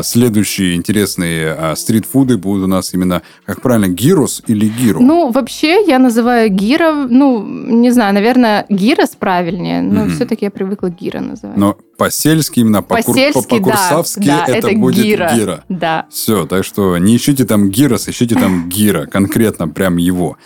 следующие 0.02 0.74
интересные 0.74 1.52
а, 1.52 1.74
стритфуды 1.76 2.36
будут 2.36 2.64
у 2.64 2.66
нас 2.66 2.92
именно, 2.94 3.22
как 3.46 3.62
правильно, 3.62 3.88
гирус 3.88 4.42
или 4.46 4.68
гиру? 4.68 5.00
Ну, 5.00 5.30
вообще 5.30 5.84
я 5.86 5.98
называю 5.98 6.50
гира, 6.50 6.92
ну, 6.92 7.42
не 7.42 7.90
знаю, 7.90 8.14
наверное, 8.14 8.66
гирос 8.68 9.10
правильнее, 9.18 9.82
но 9.82 10.02
угу. 10.02 10.10
все-таки 10.10 10.44
я 10.44 10.50
привыкла 10.50 10.90
гира 10.90 11.20
называть. 11.20 11.56
Но 11.56 11.76
по-сельски 11.96 12.60
именно, 12.60 12.82
по-сельски, 12.82 13.58
по, 13.58 13.60
курсавски 13.60 14.26
да, 14.26 14.44
это, 14.46 14.68
это 14.68 14.78
будет 14.78 15.04
гира. 15.04 15.32
гира. 15.34 15.64
Да. 15.68 16.06
Все, 16.10 16.46
так 16.46 16.64
что 16.64 16.98
не 16.98 17.16
ищите 17.16 17.44
там 17.44 17.70
гирос, 17.70 18.08
ищите 18.08 18.34
там 18.34 18.68
гира, 18.68 19.06
конкретно 19.06 19.68
прям 19.68 19.96
его. 19.96 20.36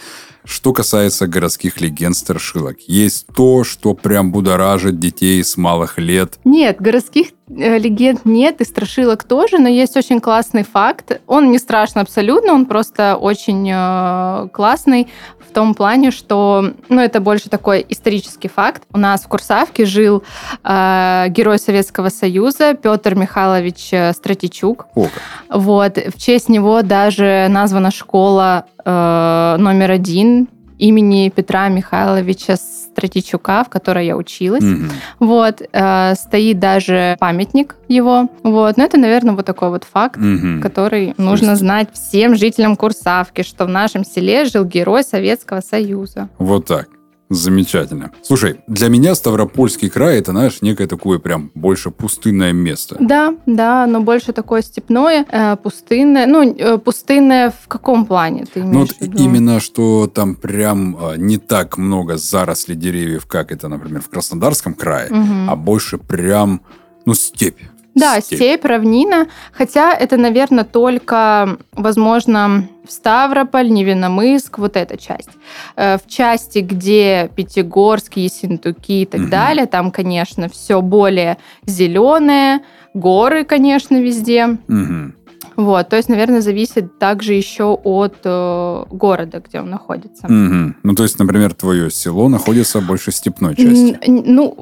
Что 0.44 0.74
касается 0.74 1.26
городских 1.26 1.80
легенд 1.80 2.14
страшилок, 2.14 2.80
есть 2.86 3.26
то, 3.34 3.64
что 3.64 3.94
прям 3.94 4.30
будоражит 4.30 4.98
детей 4.98 5.42
с 5.42 5.56
малых 5.56 5.98
лет. 5.98 6.38
Нет, 6.44 6.80
городских 6.80 7.28
э, 7.48 7.78
легенд 7.78 8.26
нет, 8.26 8.60
и 8.60 8.64
страшилок 8.64 9.24
тоже, 9.24 9.58
но 9.58 9.68
есть 9.68 9.96
очень 9.96 10.20
классный 10.20 10.62
факт. 10.62 11.20
Он 11.26 11.50
не 11.50 11.58
страшный 11.58 12.02
абсолютно, 12.02 12.52
он 12.52 12.66
просто 12.66 13.16
очень 13.16 13.70
э, 13.72 14.48
классный 14.52 15.08
том 15.54 15.74
плане, 15.74 16.10
что, 16.10 16.72
ну, 16.88 17.00
это 17.00 17.20
больше 17.20 17.48
такой 17.48 17.86
исторический 17.88 18.48
факт. 18.48 18.82
У 18.92 18.98
нас 18.98 19.22
в 19.22 19.28
Курсавке 19.28 19.86
жил 19.86 20.22
э, 20.62 21.26
герой 21.28 21.58
Советского 21.58 22.10
Союза 22.10 22.74
Петр 22.74 23.14
Михайлович 23.14 23.88
э, 23.92 24.12
Стратичук. 24.12 24.86
О, 24.94 25.08
вот, 25.50 25.96
в 25.96 26.20
честь 26.20 26.48
него 26.48 26.82
даже 26.82 27.46
названа 27.48 27.90
школа 27.90 28.66
э, 28.84 29.56
номер 29.58 29.92
один 29.92 30.48
имени 30.84 31.30
Петра 31.34 31.68
Михайловича 31.68 32.56
Стратичука, 32.56 33.64
в 33.64 33.70
которой 33.70 34.06
я 34.06 34.16
училась. 34.16 34.62
Mm-hmm. 34.62 34.92
Вот, 35.18 35.62
э, 35.72 36.14
стоит 36.14 36.58
даже 36.58 37.16
памятник 37.18 37.76
его. 37.88 38.28
Вот, 38.42 38.76
но 38.76 38.84
это, 38.84 38.98
наверное, 38.98 39.34
вот 39.34 39.46
такой 39.46 39.70
вот 39.70 39.84
факт, 39.84 40.16
mm-hmm. 40.18 40.60
который 40.60 41.14
нужно 41.16 41.50
есть... 41.50 41.60
знать 41.60 41.88
всем 41.92 42.36
жителям 42.36 42.76
Курсавки, 42.76 43.42
что 43.42 43.64
в 43.64 43.68
нашем 43.68 44.04
селе 44.04 44.44
жил 44.44 44.64
герой 44.64 45.02
Советского 45.02 45.60
Союза. 45.60 46.28
Вот 46.38 46.66
так. 46.66 46.88
Замечательно. 47.34 48.10
Слушай, 48.22 48.60
для 48.66 48.88
меня 48.88 49.14
Ставропольский 49.14 49.90
край 49.90 50.18
это, 50.18 50.32
знаешь, 50.32 50.58
некое 50.62 50.86
такое 50.86 51.18
прям 51.18 51.50
больше 51.54 51.90
пустынное 51.90 52.52
место. 52.52 52.96
Да, 53.00 53.34
да, 53.46 53.86
но 53.86 54.00
больше 54.00 54.32
такое 54.32 54.62
степное, 54.62 55.26
э, 55.30 55.56
пустынное. 55.56 56.26
Ну, 56.26 56.54
э, 56.54 56.78
пустынное 56.78 57.50
в 57.50 57.68
каком 57.68 58.06
плане 58.06 58.46
ты 58.52 58.60
имеешь 58.60 58.90
ну, 59.00 59.06
вот 59.06 59.20
именно, 59.20 59.60
что 59.60 60.06
там 60.06 60.34
прям 60.34 60.96
э, 60.96 61.14
не 61.16 61.38
так 61.38 61.78
много 61.78 62.16
зарослей 62.16 62.76
деревьев, 62.76 63.26
как 63.26 63.52
это, 63.52 63.68
например, 63.68 64.00
в 64.02 64.08
Краснодарском 64.08 64.74
крае, 64.74 65.10
угу. 65.10 65.50
а 65.50 65.56
больше 65.56 65.98
прям, 65.98 66.62
ну, 67.04 67.14
степь. 67.14 67.60
Да, 67.94 68.20
степь. 68.20 68.38
степь, 68.38 68.64
равнина. 68.64 69.28
Хотя 69.52 69.92
это, 69.94 70.16
наверное, 70.16 70.64
только, 70.64 71.58
возможно, 71.72 72.68
Ставрополь, 72.88 73.70
Невиномыск, 73.70 74.58
вот 74.58 74.76
эта 74.76 74.96
часть. 74.96 75.30
Э, 75.76 75.96
в 75.96 76.06
части, 76.06 76.58
где 76.58 77.30
Пятигорск, 77.34 78.16
Ессентуки 78.16 79.02
и 79.02 79.06
так 79.06 79.22
угу. 79.22 79.30
далее, 79.30 79.66
там, 79.66 79.90
конечно, 79.90 80.48
все 80.48 80.82
более 80.82 81.38
зеленое, 81.64 82.60
горы, 82.92 83.44
конечно, 83.44 84.00
везде. 84.00 84.58
Угу. 84.68 85.12
Вот, 85.56 85.88
то 85.88 85.96
есть, 85.96 86.08
наверное, 86.08 86.40
зависит 86.40 86.98
также 86.98 87.34
еще 87.34 87.64
от 87.64 88.16
э, 88.24 88.84
города, 88.90 89.42
где 89.46 89.60
он 89.60 89.70
находится. 89.70 90.26
Угу. 90.26 90.74
Ну, 90.82 90.94
то 90.94 91.02
есть, 91.02 91.18
например, 91.18 91.54
твое 91.54 91.90
село 91.90 92.28
находится 92.28 92.80
больше 92.80 93.10
в 93.10 93.14
степной 93.14 93.54
части. 93.54 93.98
ну, 94.06 94.54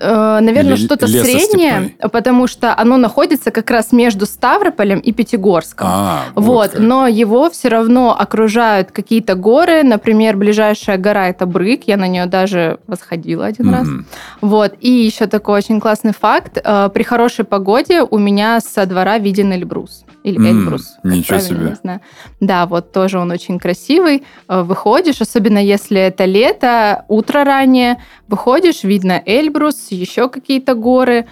э, 0.00 0.38
наверное, 0.40 0.76
что-то 0.76 1.06
среднее, 1.06 1.94
потому 2.12 2.46
что 2.46 2.76
оно 2.76 2.96
находится 2.96 3.50
как 3.50 3.70
раз 3.70 3.92
между 3.92 4.26
Ставрополем 4.26 5.00
и 5.00 5.12
Пятигорском. 5.12 5.86
А, 5.90 6.24
вот, 6.34 6.74
вот 6.74 6.78
но 6.78 7.06
его 7.06 7.50
все 7.50 7.68
равно 7.68 8.16
окружают 8.18 8.90
какие-то 8.90 9.34
горы. 9.34 9.82
Например, 9.82 10.36
ближайшая 10.36 10.96
гора 10.96 11.28
это 11.28 11.46
Брык, 11.46 11.84
я 11.86 11.96
на 11.96 12.08
нее 12.08 12.26
даже 12.26 12.78
восходила 12.86 13.46
один 13.46 13.68
угу. 13.68 13.76
раз. 13.76 13.88
Вот, 14.40 14.74
и 14.80 14.90
еще 14.90 15.26
такой 15.26 15.58
очень 15.58 15.80
классный 15.80 16.12
факт: 16.12 16.58
э, 16.62 16.90
при 16.92 17.02
хорошей 17.02 17.44
погоде 17.44 18.02
у 18.02 18.18
меня 18.18 18.60
со 18.60 18.86
двора 18.86 19.18
виден 19.18 19.52
Эльбрус 19.52 20.04
или 20.28 20.38
mm, 20.38 20.46
Эльбрус. 20.46 20.96
Ничего 21.02 21.38
себе. 21.38 21.70
Не 21.70 21.74
знаю. 21.74 22.00
Да, 22.40 22.66
вот 22.66 22.92
тоже 22.92 23.18
он 23.18 23.30
очень 23.30 23.58
красивый. 23.58 24.24
Э, 24.48 24.62
выходишь, 24.62 25.20
особенно 25.20 25.58
если 25.58 26.00
это 26.00 26.24
лето, 26.24 27.04
утро 27.08 27.44
раннее, 27.44 28.02
выходишь, 28.28 28.84
видно 28.84 29.22
Эльбрус, 29.24 29.88
еще 29.90 30.28
какие-то 30.28 30.74
горы. 30.74 31.26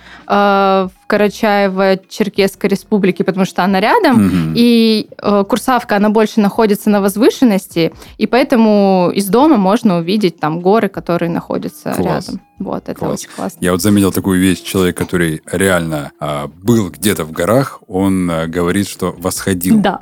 Э, 1.08 1.16
Карачаево-Черкесской 1.16 2.68
республики, 2.68 3.22
потому 3.22 3.46
что 3.46 3.64
она 3.64 3.80
рядом, 3.80 4.26
угу. 4.26 4.52
и 4.54 5.08
э, 5.22 5.44
Курсавка, 5.48 5.96
она 5.96 6.10
больше 6.10 6.40
находится 6.40 6.90
на 6.90 7.00
возвышенности, 7.00 7.92
и 8.18 8.26
поэтому 8.26 9.10
из 9.14 9.26
дома 9.26 9.56
можно 9.56 9.98
увидеть 9.98 10.38
там 10.38 10.60
горы, 10.60 10.88
которые 10.88 11.30
находятся 11.30 11.92
Класс. 11.92 12.28
рядом. 12.28 12.40
Вот, 12.58 12.88
это 12.88 12.94
Класс. 12.94 13.20
очень 13.20 13.28
классно. 13.36 13.58
Я 13.60 13.72
вот 13.72 13.82
заметил 13.82 14.12
такую 14.12 14.40
вещь, 14.40 14.62
человек, 14.62 14.96
который 14.96 15.42
реально 15.50 16.12
э, 16.20 16.46
был 16.46 16.88
где-то 16.88 17.24
в 17.24 17.32
горах, 17.32 17.80
он 17.86 18.30
э, 18.30 18.46
говорит, 18.46 18.88
что 18.88 19.14
восходил. 19.18 19.80
Да. 19.80 20.00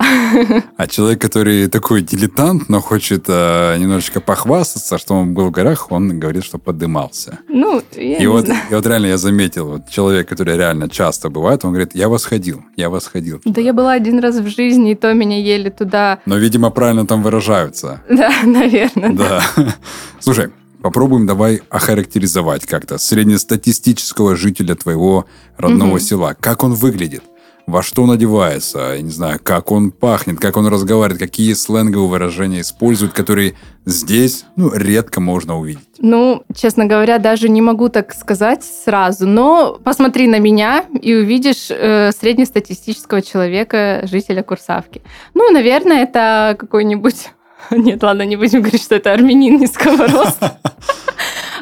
А 0.76 0.86
человек, 0.86 1.20
который 1.20 1.68
такой 1.68 2.02
дилетант, 2.02 2.68
но 2.68 2.80
хочет 2.80 3.24
э, 3.26 3.76
немножечко 3.78 4.20
похвастаться, 4.20 4.98
что 4.98 5.14
он 5.14 5.34
был 5.34 5.46
в 5.46 5.50
горах, 5.50 5.90
он 5.90 6.20
говорит, 6.20 6.44
что 6.44 6.58
подымался. 6.58 7.40
Ну, 7.48 7.82
я 7.96 8.16
и 8.18 8.20
не 8.20 8.26
вот, 8.28 8.46
знаю. 8.46 8.60
И 8.70 8.74
вот 8.74 8.86
реально 8.86 9.06
я 9.06 9.18
заметил, 9.18 9.68
вот 9.68 9.88
человек, 9.88 10.28
который 10.28 10.56
реально 10.56 10.88
часто 10.94 11.28
бывает, 11.28 11.64
он 11.64 11.72
говорит, 11.72 11.94
я 11.94 12.08
восходил, 12.08 12.62
я 12.76 12.88
восходил. 12.88 13.40
Да 13.44 13.60
я 13.60 13.72
была 13.72 13.92
один 13.92 14.20
раз 14.20 14.36
в 14.36 14.46
жизни, 14.46 14.92
и 14.92 14.94
то 14.94 15.12
меня 15.12 15.38
ели 15.38 15.68
туда. 15.68 16.20
Но, 16.24 16.36
видимо, 16.36 16.70
правильно 16.70 17.06
там 17.06 17.22
выражаются. 17.22 18.00
Да, 18.08 18.30
наверное. 18.44 19.10
Да. 19.10 19.42
Слушай, 20.20 20.50
попробуем 20.80 21.26
давай 21.26 21.60
охарактеризовать 21.68 22.66
как-то 22.66 22.98
среднестатистического 22.98 24.36
жителя 24.36 24.74
твоего 24.76 25.26
родного 25.58 25.94
угу. 25.94 25.98
села. 25.98 26.36
Как 26.38 26.62
он 26.62 26.74
выглядит? 26.74 27.24
Во 27.66 27.82
что 27.82 28.02
он 28.02 28.10
одевается, 28.10 28.94
я 28.94 29.00
не 29.00 29.10
знаю, 29.10 29.40
как 29.42 29.72
он 29.72 29.90
пахнет, 29.90 30.38
как 30.38 30.56
он 30.56 30.66
разговаривает, 30.66 31.20
какие 31.20 31.54
сленговые 31.54 32.08
выражения 32.08 32.60
использует, 32.60 33.12
которые 33.12 33.54
здесь, 33.86 34.44
ну, 34.56 34.72
редко 34.74 35.20
можно 35.20 35.58
увидеть. 35.58 35.88
Ну, 35.98 36.42
честно 36.54 36.86
говоря, 36.86 37.18
даже 37.18 37.48
не 37.48 37.62
могу 37.62 37.88
так 37.88 38.14
сказать 38.14 38.64
сразу, 38.64 39.26
но 39.26 39.78
посмотри 39.82 40.26
на 40.26 40.38
меня 40.38 40.84
и 41.00 41.14
увидишь 41.14 41.68
э, 41.70 42.10
среднестатистического 42.12 43.22
человека, 43.22 44.02
жителя 44.04 44.42
Курсавки. 44.42 45.02
Ну, 45.32 45.50
наверное, 45.50 46.02
это 46.02 46.56
какой-нибудь... 46.58 47.30
Нет, 47.70 48.02
ладно, 48.02 48.22
не 48.22 48.36
будем 48.36 48.60
говорить, 48.60 48.82
что 48.82 48.96
это 48.96 49.12
армянин 49.12 49.58
низкого 49.58 50.06
роста. 50.08 50.58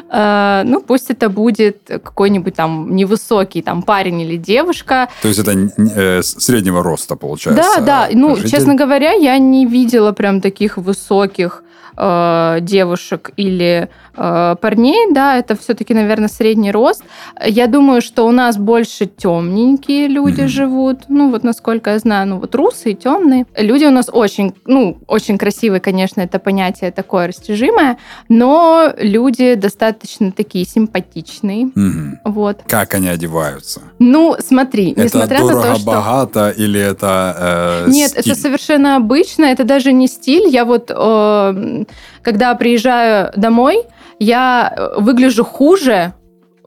Э, 0.09 0.63
ну, 0.65 0.81
пусть 0.81 1.09
это 1.09 1.29
будет 1.29 1.77
какой-нибудь 1.87 2.55
там 2.55 2.95
невысокий 2.95 3.61
там 3.61 3.83
парень 3.83 4.21
или 4.21 4.37
девушка. 4.37 5.09
То 5.21 5.27
есть 5.27 5.39
это 5.39 5.51
э, 5.51 6.21
среднего 6.21 6.83
роста, 6.83 7.15
получается? 7.15 7.75
Да, 7.77 7.81
да. 7.81 8.09
Ну, 8.13 8.35
житель? 8.35 8.49
честно 8.49 8.75
говоря, 8.75 9.11
я 9.13 9.37
не 9.37 9.65
видела 9.65 10.11
прям 10.11 10.41
таких 10.41 10.77
высоких 10.77 11.63
э, 11.97 12.57
девушек 12.61 13.31
или 13.37 13.89
э, 14.15 14.55
парней, 14.61 15.11
да, 15.11 15.37
это 15.37 15.55
все-таки, 15.55 15.93
наверное, 15.93 16.29
средний 16.29 16.71
рост. 16.71 17.03
Я 17.45 17.67
думаю, 17.67 18.01
что 18.01 18.25
у 18.25 18.31
нас 18.31 18.57
больше 18.57 19.05
темненькие 19.05 20.07
люди 20.07 20.41
mm-hmm. 20.41 20.47
живут, 20.47 20.99
ну 21.09 21.31
вот 21.31 21.43
насколько 21.43 21.91
я 21.91 21.99
знаю, 21.99 22.27
ну 22.27 22.39
вот 22.39 22.55
русые, 22.55 22.95
темные. 22.95 23.45
Люди 23.57 23.85
у 23.85 23.91
нас 23.91 24.09
очень, 24.11 24.53
ну, 24.65 24.97
очень 25.07 25.37
красивые, 25.37 25.79
конечно, 25.79 26.21
это 26.21 26.39
понятие 26.39 26.91
такое 26.91 27.27
растяжимое, 27.27 27.97
но 28.29 28.91
люди 28.97 29.55
достаточно 29.55 30.31
такие 30.31 30.65
симпатичные. 30.65 31.65
Mm-hmm. 31.65 32.17
Вот. 32.25 32.61
Как 32.67 32.93
они 32.93 33.07
одеваются? 33.07 33.81
Ну, 33.99 34.35
смотри, 34.39 34.91
это 34.91 35.03
несмотря 35.03 35.39
дорого, 35.39 35.55
на 35.55 35.73
то, 35.73 35.75
что... 35.79 35.85
богато 35.85 36.49
или 36.49 36.79
это 36.79 37.83
э, 37.85 37.89
Нет, 37.89 38.11
стиль? 38.11 38.31
это 38.31 38.41
совершенно 38.41 38.95
обычно, 38.95 39.45
это 39.45 39.63
даже 39.63 39.91
не 39.93 40.07
стиль. 40.07 40.47
Я 40.47 40.65
вот, 40.65 40.91
э, 40.93 40.93
когда 42.21 42.55
приезжаю 42.55 43.31
домой, 43.35 43.83
я 44.19 44.73
э, 44.75 45.01
выгляжу 45.01 45.43
хуже, 45.43 46.13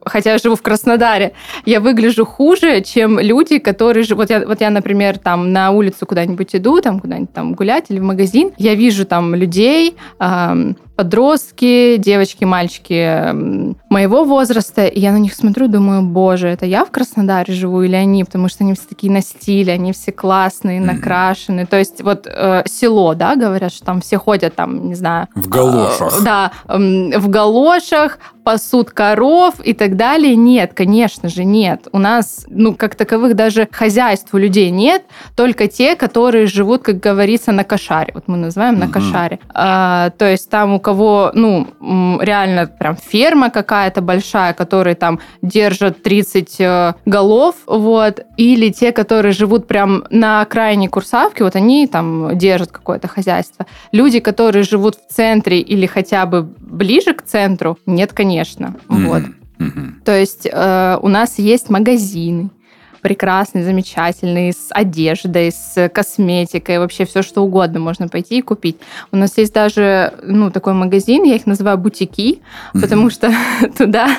хотя 0.05 0.31
я 0.31 0.37
живу 0.37 0.55
в 0.55 0.61
Краснодаре, 0.61 1.33
я 1.65 1.79
выгляжу 1.79 2.25
хуже, 2.25 2.81
чем 2.81 3.19
люди, 3.19 3.59
которые 3.59 4.03
живут... 4.03 4.29
Вот 4.29 4.29
я, 4.29 4.45
вот 4.45 4.61
я 4.61 4.69
например, 4.69 5.17
там 5.17 5.51
на 5.51 5.71
улицу 5.71 6.05
куда-нибудь 6.05 6.55
иду, 6.55 6.81
там 6.81 6.99
куда-нибудь 6.99 7.33
там 7.33 7.53
гулять 7.53 7.85
или 7.89 7.99
в 7.99 8.03
магазин, 8.03 8.51
я 8.57 8.75
вижу 8.75 9.05
там 9.05 9.35
людей, 9.35 9.95
э, 10.19 10.73
подростки, 10.97 11.97
девочки, 11.97 12.43
мальчики 12.43 13.31
моего 13.87 14.25
возраста, 14.25 14.87
и 14.87 14.99
я 14.99 15.11
на 15.11 15.17
них 15.17 15.35
смотрю, 15.35 15.67
думаю, 15.67 16.01
боже, 16.01 16.47
это 16.47 16.65
я 16.65 16.83
в 16.85 16.91
Краснодаре 16.91 17.53
живу 17.53 17.83
или 17.83 17.95
они, 17.95 18.23
потому 18.23 18.49
что 18.49 18.63
они 18.63 18.73
все 18.73 18.83
такие 18.89 19.13
на 19.13 19.21
стиле, 19.21 19.73
они 19.73 19.93
все 19.93 20.11
классные, 20.11 20.81
накрашенные. 20.81 21.67
То 21.67 21.77
есть 21.77 22.01
вот 22.01 22.25
э, 22.25 22.63
село, 22.65 23.13
да, 23.13 23.35
говорят, 23.35 23.71
что 23.71 23.85
там 23.85 24.01
все 24.01 24.17
ходят 24.17 24.55
там, 24.55 24.87
не 24.87 24.95
знаю... 24.95 25.27
В 25.35 25.47
галошах. 25.47 26.19
Э, 26.19 26.23
да, 26.23 26.51
э, 26.67 27.19
в 27.19 27.29
галошах, 27.29 28.17
пасут 28.47 28.91
коров 28.91 29.55
и 29.61 29.73
так 29.73 29.97
далее. 29.97 30.33
Нет, 30.37 30.71
конечно 30.73 31.27
же, 31.27 31.43
нет. 31.43 31.89
У 31.91 31.99
нас, 31.99 32.45
ну, 32.47 32.73
как 32.73 32.95
таковых 32.95 33.35
даже 33.35 33.67
хозяйств 33.69 34.33
у 34.33 34.37
людей 34.37 34.69
нет, 34.69 35.03
только 35.35 35.67
те, 35.67 35.97
которые 35.97 36.47
живут, 36.47 36.81
как 36.81 37.01
говорится, 37.01 37.51
на 37.51 37.65
кошаре. 37.65 38.13
Вот 38.13 38.23
мы 38.27 38.37
называем 38.37 38.79
на 38.79 38.87
кошаре. 38.87 39.39
А, 39.53 40.11
то 40.11 40.25
есть 40.25 40.49
там 40.49 40.75
у 40.75 40.79
кого, 40.87 41.31
ну, 41.33 41.67
реально 42.21 42.65
прям 42.65 42.95
ферма 42.95 43.49
какая-то 43.49 44.01
большая, 44.01 44.53
которые 44.53 44.95
там 44.95 45.19
держат 45.41 46.01
30 46.01 46.55
э, 46.61 46.93
голов, 47.05 47.55
вот, 47.67 48.21
или 48.37 48.69
те, 48.69 48.93
которые 48.93 49.33
живут 49.33 49.67
прям 49.67 50.05
на 50.11 50.39
окраине 50.39 50.87
Курсавки, 50.87 51.43
вот 51.43 51.57
они 51.57 51.87
там 51.87 52.37
держат 52.37 52.71
какое-то 52.71 53.09
хозяйство. 53.09 53.65
Люди, 53.91 54.21
которые 54.21 54.63
живут 54.63 54.95
в 54.95 55.13
центре 55.13 55.59
или 55.59 55.87
хотя 55.87 56.25
бы 56.25 56.43
ближе 56.43 57.13
к 57.13 57.21
центру, 57.21 57.77
нет, 57.85 58.13
конечно, 58.13 58.75
mm-hmm. 58.87 59.07
вот. 59.07 59.23
Mm-hmm. 59.59 59.89
То 60.05 60.17
есть 60.17 60.47
э, 60.49 60.99
у 61.01 61.09
нас 61.09 61.37
есть 61.37 61.69
магазины, 61.69 62.49
прекрасный, 63.01 63.63
замечательный, 63.63 64.51
с 64.51 64.67
одеждой, 64.69 65.51
с 65.51 65.89
косметикой, 65.89 66.79
вообще 66.79 67.05
все, 67.05 67.21
что 67.21 67.43
угодно 67.43 67.79
можно 67.79 68.07
пойти 68.07 68.39
и 68.39 68.41
купить. 68.41 68.77
У 69.11 69.17
нас 69.17 69.37
есть 69.37 69.53
даже, 69.53 70.13
ну, 70.23 70.51
такой 70.51 70.73
магазин, 70.73 71.23
я 71.23 71.35
их 71.35 71.45
называю 71.45 71.77
бутики, 71.77 72.41
mm-hmm. 72.73 72.81
потому 72.81 73.09
что 73.09 73.31
туда 73.77 74.09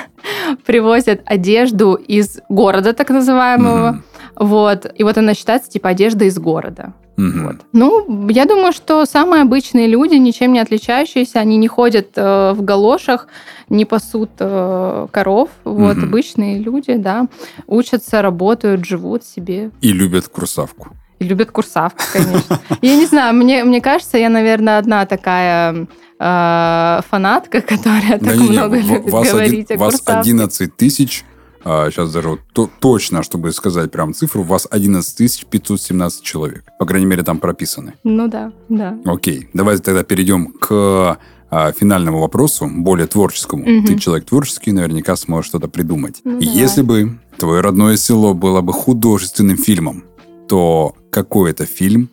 привозят 0.65 1.21
одежду 1.25 1.93
из 1.93 2.39
города, 2.49 2.93
так 2.93 3.09
называемого. 3.09 3.93
Mm-hmm. 3.93 4.08
Вот. 4.39 4.91
И 4.95 5.03
вот 5.03 5.17
она 5.17 5.33
считается 5.33 5.69
типа 5.69 5.89
одежда 5.89 6.25
из 6.25 6.39
города. 6.39 6.93
Угу. 7.17 7.39
Вот. 7.43 7.55
Ну, 7.73 8.29
я 8.29 8.45
думаю, 8.45 8.71
что 8.71 9.05
самые 9.05 9.41
обычные 9.41 9.87
люди, 9.87 10.15
ничем 10.15 10.53
не 10.53 10.59
отличающиеся, 10.59 11.39
они 11.39 11.57
не 11.57 11.67
ходят 11.67 12.11
э, 12.15 12.53
в 12.53 12.61
галошах, 12.61 13.27
не 13.67 13.83
пасут 13.83 14.31
э, 14.39 15.07
коров. 15.11 15.49
Вот, 15.65 15.97
угу. 15.97 16.05
обычные 16.05 16.59
люди, 16.59 16.95
да, 16.95 17.27
учатся, 17.67 18.21
работают, 18.21 18.85
живут 18.85 19.25
себе. 19.25 19.71
И 19.81 19.91
любят 19.91 20.29
курсавку. 20.29 20.95
И 21.19 21.25
любят 21.25 21.51
курсавку, 21.51 22.01
конечно. 22.13 22.61
Я 22.81 22.95
не 22.95 23.05
знаю, 23.05 23.35
мне, 23.35 23.65
мне 23.65 23.81
кажется, 23.81 24.17
я, 24.17 24.29
наверное, 24.29 24.77
одна 24.77 25.05
такая 25.05 25.87
э, 26.17 27.01
фанатка, 27.09 27.59
которая 27.73 28.17
так 28.19 28.37
много 28.37 28.77
любит 28.77 29.11
говорить 29.11 29.71
о 29.71 29.77
Вас 29.77 30.01
11 30.05 30.77
тысяч 30.77 31.25
а, 31.63 31.89
сейчас 31.89 32.11
даже 32.11 32.29
вот 32.29 32.39
то, 32.53 32.69
точно, 32.79 33.23
чтобы 33.23 33.51
сказать 33.51 33.91
прям 33.91 34.13
цифру, 34.13 34.41
у 34.41 34.45
вас 34.45 34.67
11 34.69 35.45
517 35.49 36.23
человек. 36.23 36.63
По 36.79 36.85
крайней 36.85 37.07
мере, 37.07 37.23
там 37.23 37.39
прописаны. 37.39 37.93
Ну 38.03 38.27
да, 38.27 38.51
да. 38.69 38.97
Окей, 39.05 39.49
давайте 39.53 39.83
тогда 39.83 40.03
перейдем 40.03 40.53
к 40.53 41.17
а, 41.51 41.71
финальному 41.71 42.19
вопросу, 42.19 42.69
более 42.71 43.07
творческому. 43.07 43.63
Угу. 43.63 43.87
Ты 43.87 43.97
человек 43.97 44.25
творческий, 44.25 44.71
наверняка 44.71 45.15
сможешь 45.15 45.49
что-то 45.49 45.67
придумать. 45.67 46.21
Ну, 46.23 46.39
Если 46.39 46.81
бы 46.81 47.19
твое 47.37 47.61
родное 47.61 47.97
село 47.97 48.33
было 48.33 48.61
бы 48.61 48.71
художественным 48.71 49.57
фильмом, 49.57 50.03
то 50.47 50.95
какой 51.09 51.51
это 51.51 51.65
фильм 51.65 52.09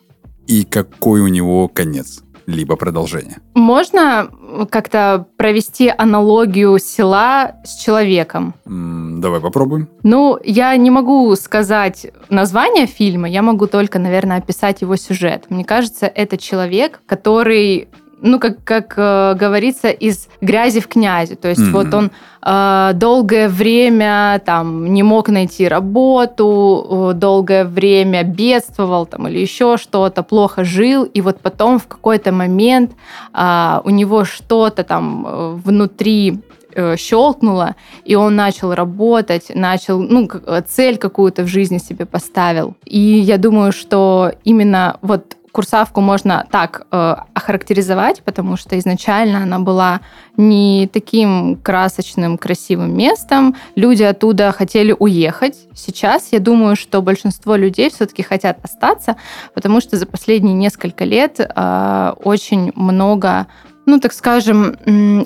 и 0.47 0.63
какой 0.63 1.21
у 1.21 1.27
него 1.27 1.67
конец? 1.67 2.21
Либо 2.47 2.77
продолжение. 2.77 3.37
Можно 3.53 4.29
как-то 4.71 5.27
провести 5.37 5.93
аналогию 5.95 6.79
села 6.79 7.57
с 7.63 7.75
человеком? 7.75 8.55
М, 8.65 9.19
давай 9.21 9.41
попробуем. 9.41 9.89
Ну, 10.03 10.39
я 10.43 10.75
не 10.77 10.89
могу 10.89 11.35
сказать 11.35 12.07
название 12.29 12.87
фильма, 12.87 13.29
я 13.29 13.41
могу 13.41 13.67
только, 13.67 13.99
наверное, 13.99 14.37
описать 14.37 14.81
его 14.81 14.95
сюжет. 14.95 15.45
Мне 15.49 15.65
кажется, 15.65 16.07
это 16.07 16.37
человек, 16.37 17.01
который 17.05 17.89
ну, 18.21 18.39
как, 18.39 18.63
как 18.63 18.93
э, 18.97 19.35
говорится, 19.35 19.89
из 19.89 20.27
грязи 20.41 20.79
в 20.79 20.87
князи. 20.87 21.35
То 21.35 21.49
есть 21.49 21.61
mm-hmm. 21.61 21.71
вот 21.71 21.93
он 21.93 22.11
э, 22.41 22.91
долгое 22.93 23.47
время 23.47 24.41
там 24.45 24.93
не 24.93 25.03
мог 25.03 25.29
найти 25.29 25.67
работу, 25.67 27.11
э, 27.11 27.13
долгое 27.13 27.65
время 27.65 28.23
бедствовал 28.23 29.05
там 29.05 29.27
или 29.27 29.39
еще 29.39 29.77
что-то, 29.77 30.23
плохо 30.23 30.63
жил, 30.63 31.03
и 31.03 31.21
вот 31.21 31.39
потом 31.41 31.79
в 31.79 31.87
какой-то 31.87 32.31
момент 32.31 32.91
э, 33.33 33.79
у 33.83 33.89
него 33.89 34.25
что-то 34.25 34.83
там 34.83 35.25
э, 35.27 35.53
внутри 35.63 36.39
э, 36.73 36.95
щелкнуло, 36.97 37.75
и 38.03 38.15
он 38.15 38.35
начал 38.35 38.73
работать, 38.73 39.51
начал, 39.53 39.99
ну, 39.99 40.27
цель 40.67 40.97
какую-то 40.97 41.43
в 41.43 41.47
жизни 41.47 41.77
себе 41.77 42.05
поставил. 42.05 42.75
И 42.85 42.99
я 42.99 43.37
думаю, 43.37 43.71
что 43.71 44.31
именно 44.43 44.97
вот 45.01 45.36
Курсавку 45.57 46.01
можно 46.01 46.45
так 46.51 46.85
э, 46.91 47.15
охарактеризовать, 47.33 48.21
потому 48.21 48.57
что 48.57 48.77
изначально 48.77 49.41
она 49.41 49.57
была 49.57 50.01
не 50.37 50.87
таким 50.93 51.55
красочным, 51.55 52.37
красивым 52.37 52.95
местом. 52.95 53.55
Люди 53.73 54.03
оттуда 54.03 54.51
хотели 54.51 54.95
уехать. 54.99 55.55
Сейчас 55.73 56.27
я 56.31 56.39
думаю, 56.39 56.75
что 56.75 57.01
большинство 57.01 57.55
людей 57.55 57.89
все-таки 57.89 58.21
хотят 58.21 58.59
остаться, 58.63 59.15
потому 59.55 59.81
что 59.81 59.97
за 59.97 60.05
последние 60.05 60.53
несколько 60.53 61.05
лет 61.05 61.39
э, 61.39 62.13
очень 62.23 62.71
много 62.75 63.47
ну, 63.87 63.99
так 63.99 64.11
скажем, 64.11 64.75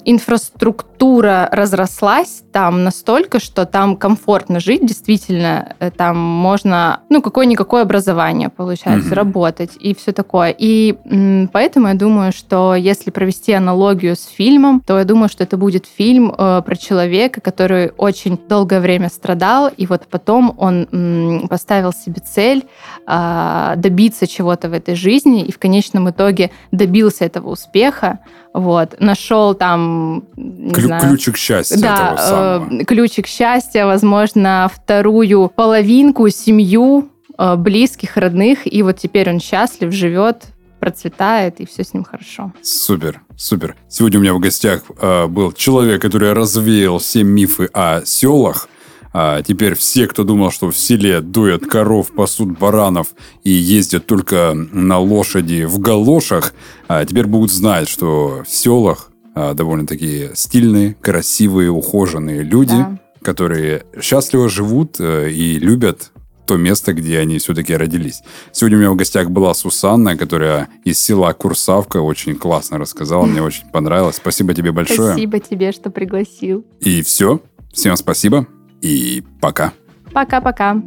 инфраструктура 0.05 1.49
разрослась 1.51 2.43
там 2.51 2.83
настолько, 2.83 3.39
что 3.39 3.65
там 3.65 3.97
комфортно 3.97 4.59
жить, 4.59 4.85
действительно, 4.85 5.75
э, 5.79 5.89
там 5.89 6.15
можно, 6.17 7.01
ну, 7.09 7.23
какое-никакое 7.23 7.81
образование 7.81 8.49
получается, 8.49 9.09
mm-hmm. 9.09 9.15
работать 9.15 9.71
и 9.79 9.95
все 9.95 10.11
такое. 10.11 10.55
И 10.55 10.95
поэтому 11.51 11.87
я 11.87 11.95
думаю, 11.95 12.31
что 12.31 12.75
если 12.75 13.09
провести 13.09 13.51
аналогию 13.53 14.15
с 14.15 14.25
фильмом, 14.25 14.81
то 14.81 14.99
я 14.99 15.05
думаю, 15.05 15.29
что 15.29 15.43
это 15.43 15.57
будет 15.57 15.87
фильм 15.87 16.31
э, 16.37 16.61
про 16.63 16.75
человека, 16.75 17.41
который 17.41 17.91
очень 17.97 18.37
долгое 18.47 18.79
время 18.79 19.09
страдал, 19.09 19.71
и 19.75 19.87
вот 19.87 20.03
потом 20.07 20.53
он 20.57 20.87
м, 20.91 21.47
поставил 21.47 21.93
себе 21.93 22.21
цель 22.23 22.65
э, 23.07 23.73
добиться 23.77 24.27
чего-то 24.27 24.69
в 24.69 24.73
этой 24.73 24.93
жизни, 24.93 25.43
и 25.43 25.51
в 25.51 25.57
конечном 25.57 26.11
итоге 26.11 26.51
добился 26.71 27.25
этого 27.25 27.49
успеха, 27.49 28.19
вот, 28.53 28.99
нашел 28.99 29.53
там, 29.55 30.25
не 30.35 30.71
Клю- 30.71 30.87
знаю, 30.87 31.01
ключик 31.09 31.37
счастья 31.37 31.77
да. 31.77 32.67
Э, 32.69 32.83
ключик 32.85 33.27
счастья, 33.27 33.85
возможно, 33.85 34.69
вторую 34.73 35.49
половинку, 35.49 36.27
семью, 36.29 37.09
э, 37.37 37.55
близких, 37.55 38.17
родных, 38.17 38.71
и 38.71 38.83
вот 38.83 38.97
теперь 38.97 39.29
он 39.29 39.39
счастлив, 39.39 39.93
живет, 39.93 40.47
процветает, 40.79 41.59
и 41.59 41.65
все 41.65 41.83
с 41.83 41.93
ним 41.93 42.03
хорошо. 42.03 42.51
Супер, 42.61 43.21
супер. 43.37 43.75
Сегодня 43.87 44.19
у 44.19 44.21
меня 44.23 44.33
в 44.33 44.39
гостях 44.39 44.83
э, 44.99 45.27
был 45.27 45.51
человек, 45.53 46.01
который 46.01 46.33
развеял 46.33 46.97
все 46.97 47.23
мифы 47.23 47.69
о 47.73 48.01
селах, 48.03 48.67
а 49.13 49.41
теперь 49.41 49.75
все, 49.75 50.07
кто 50.07 50.23
думал, 50.23 50.51
что 50.51 50.71
в 50.71 50.77
селе 50.77 51.21
дуют 51.21 51.65
коров, 51.67 52.11
пасут 52.11 52.57
баранов 52.57 53.07
и 53.43 53.49
ездят 53.49 54.05
только 54.05 54.53
на 54.53 54.99
лошади 54.99 55.65
в 55.65 55.79
галошах, 55.79 56.53
а 56.87 57.05
теперь 57.05 57.25
будут 57.25 57.51
знать, 57.51 57.89
что 57.89 58.43
в 58.47 58.49
селах 58.49 59.11
а, 59.35 59.53
довольно 59.53 59.85
такие 59.85 60.31
стильные, 60.35 60.95
красивые, 61.01 61.71
ухоженные 61.71 62.43
люди, 62.43 62.77
да. 62.77 62.99
которые 63.21 63.85
счастливо 64.01 64.49
живут 64.49 64.97
э, 64.99 65.29
и 65.31 65.59
любят 65.59 66.11
то 66.47 66.57
место, 66.57 66.93
где 66.93 67.19
они 67.19 67.37
все-таки 67.37 67.75
родились. 67.75 68.23
Сегодня 68.51 68.77
у 68.77 68.81
меня 68.81 68.91
в 68.91 68.95
гостях 68.95 69.29
была 69.29 69.53
Сусанна, 69.53 70.17
которая 70.17 70.69
из 70.83 70.99
села 70.99 71.31
Курсавка 71.33 71.97
очень 71.97 72.35
классно 72.35 72.77
рассказала, 72.77 73.25
мне 73.25 73.41
очень 73.41 73.69
понравилось. 73.71 74.17
Спасибо 74.17 74.53
тебе 74.53 74.71
большое. 74.71 75.11
Спасибо 75.11 75.39
тебе, 75.39 75.71
что 75.71 75.91
пригласил. 75.91 76.65
И 76.81 77.01
все. 77.03 77.41
Всем 77.71 77.95
спасибо 77.95 78.47
и 78.81 79.23
пока. 79.39 79.73
Пока-пока. 80.13 80.81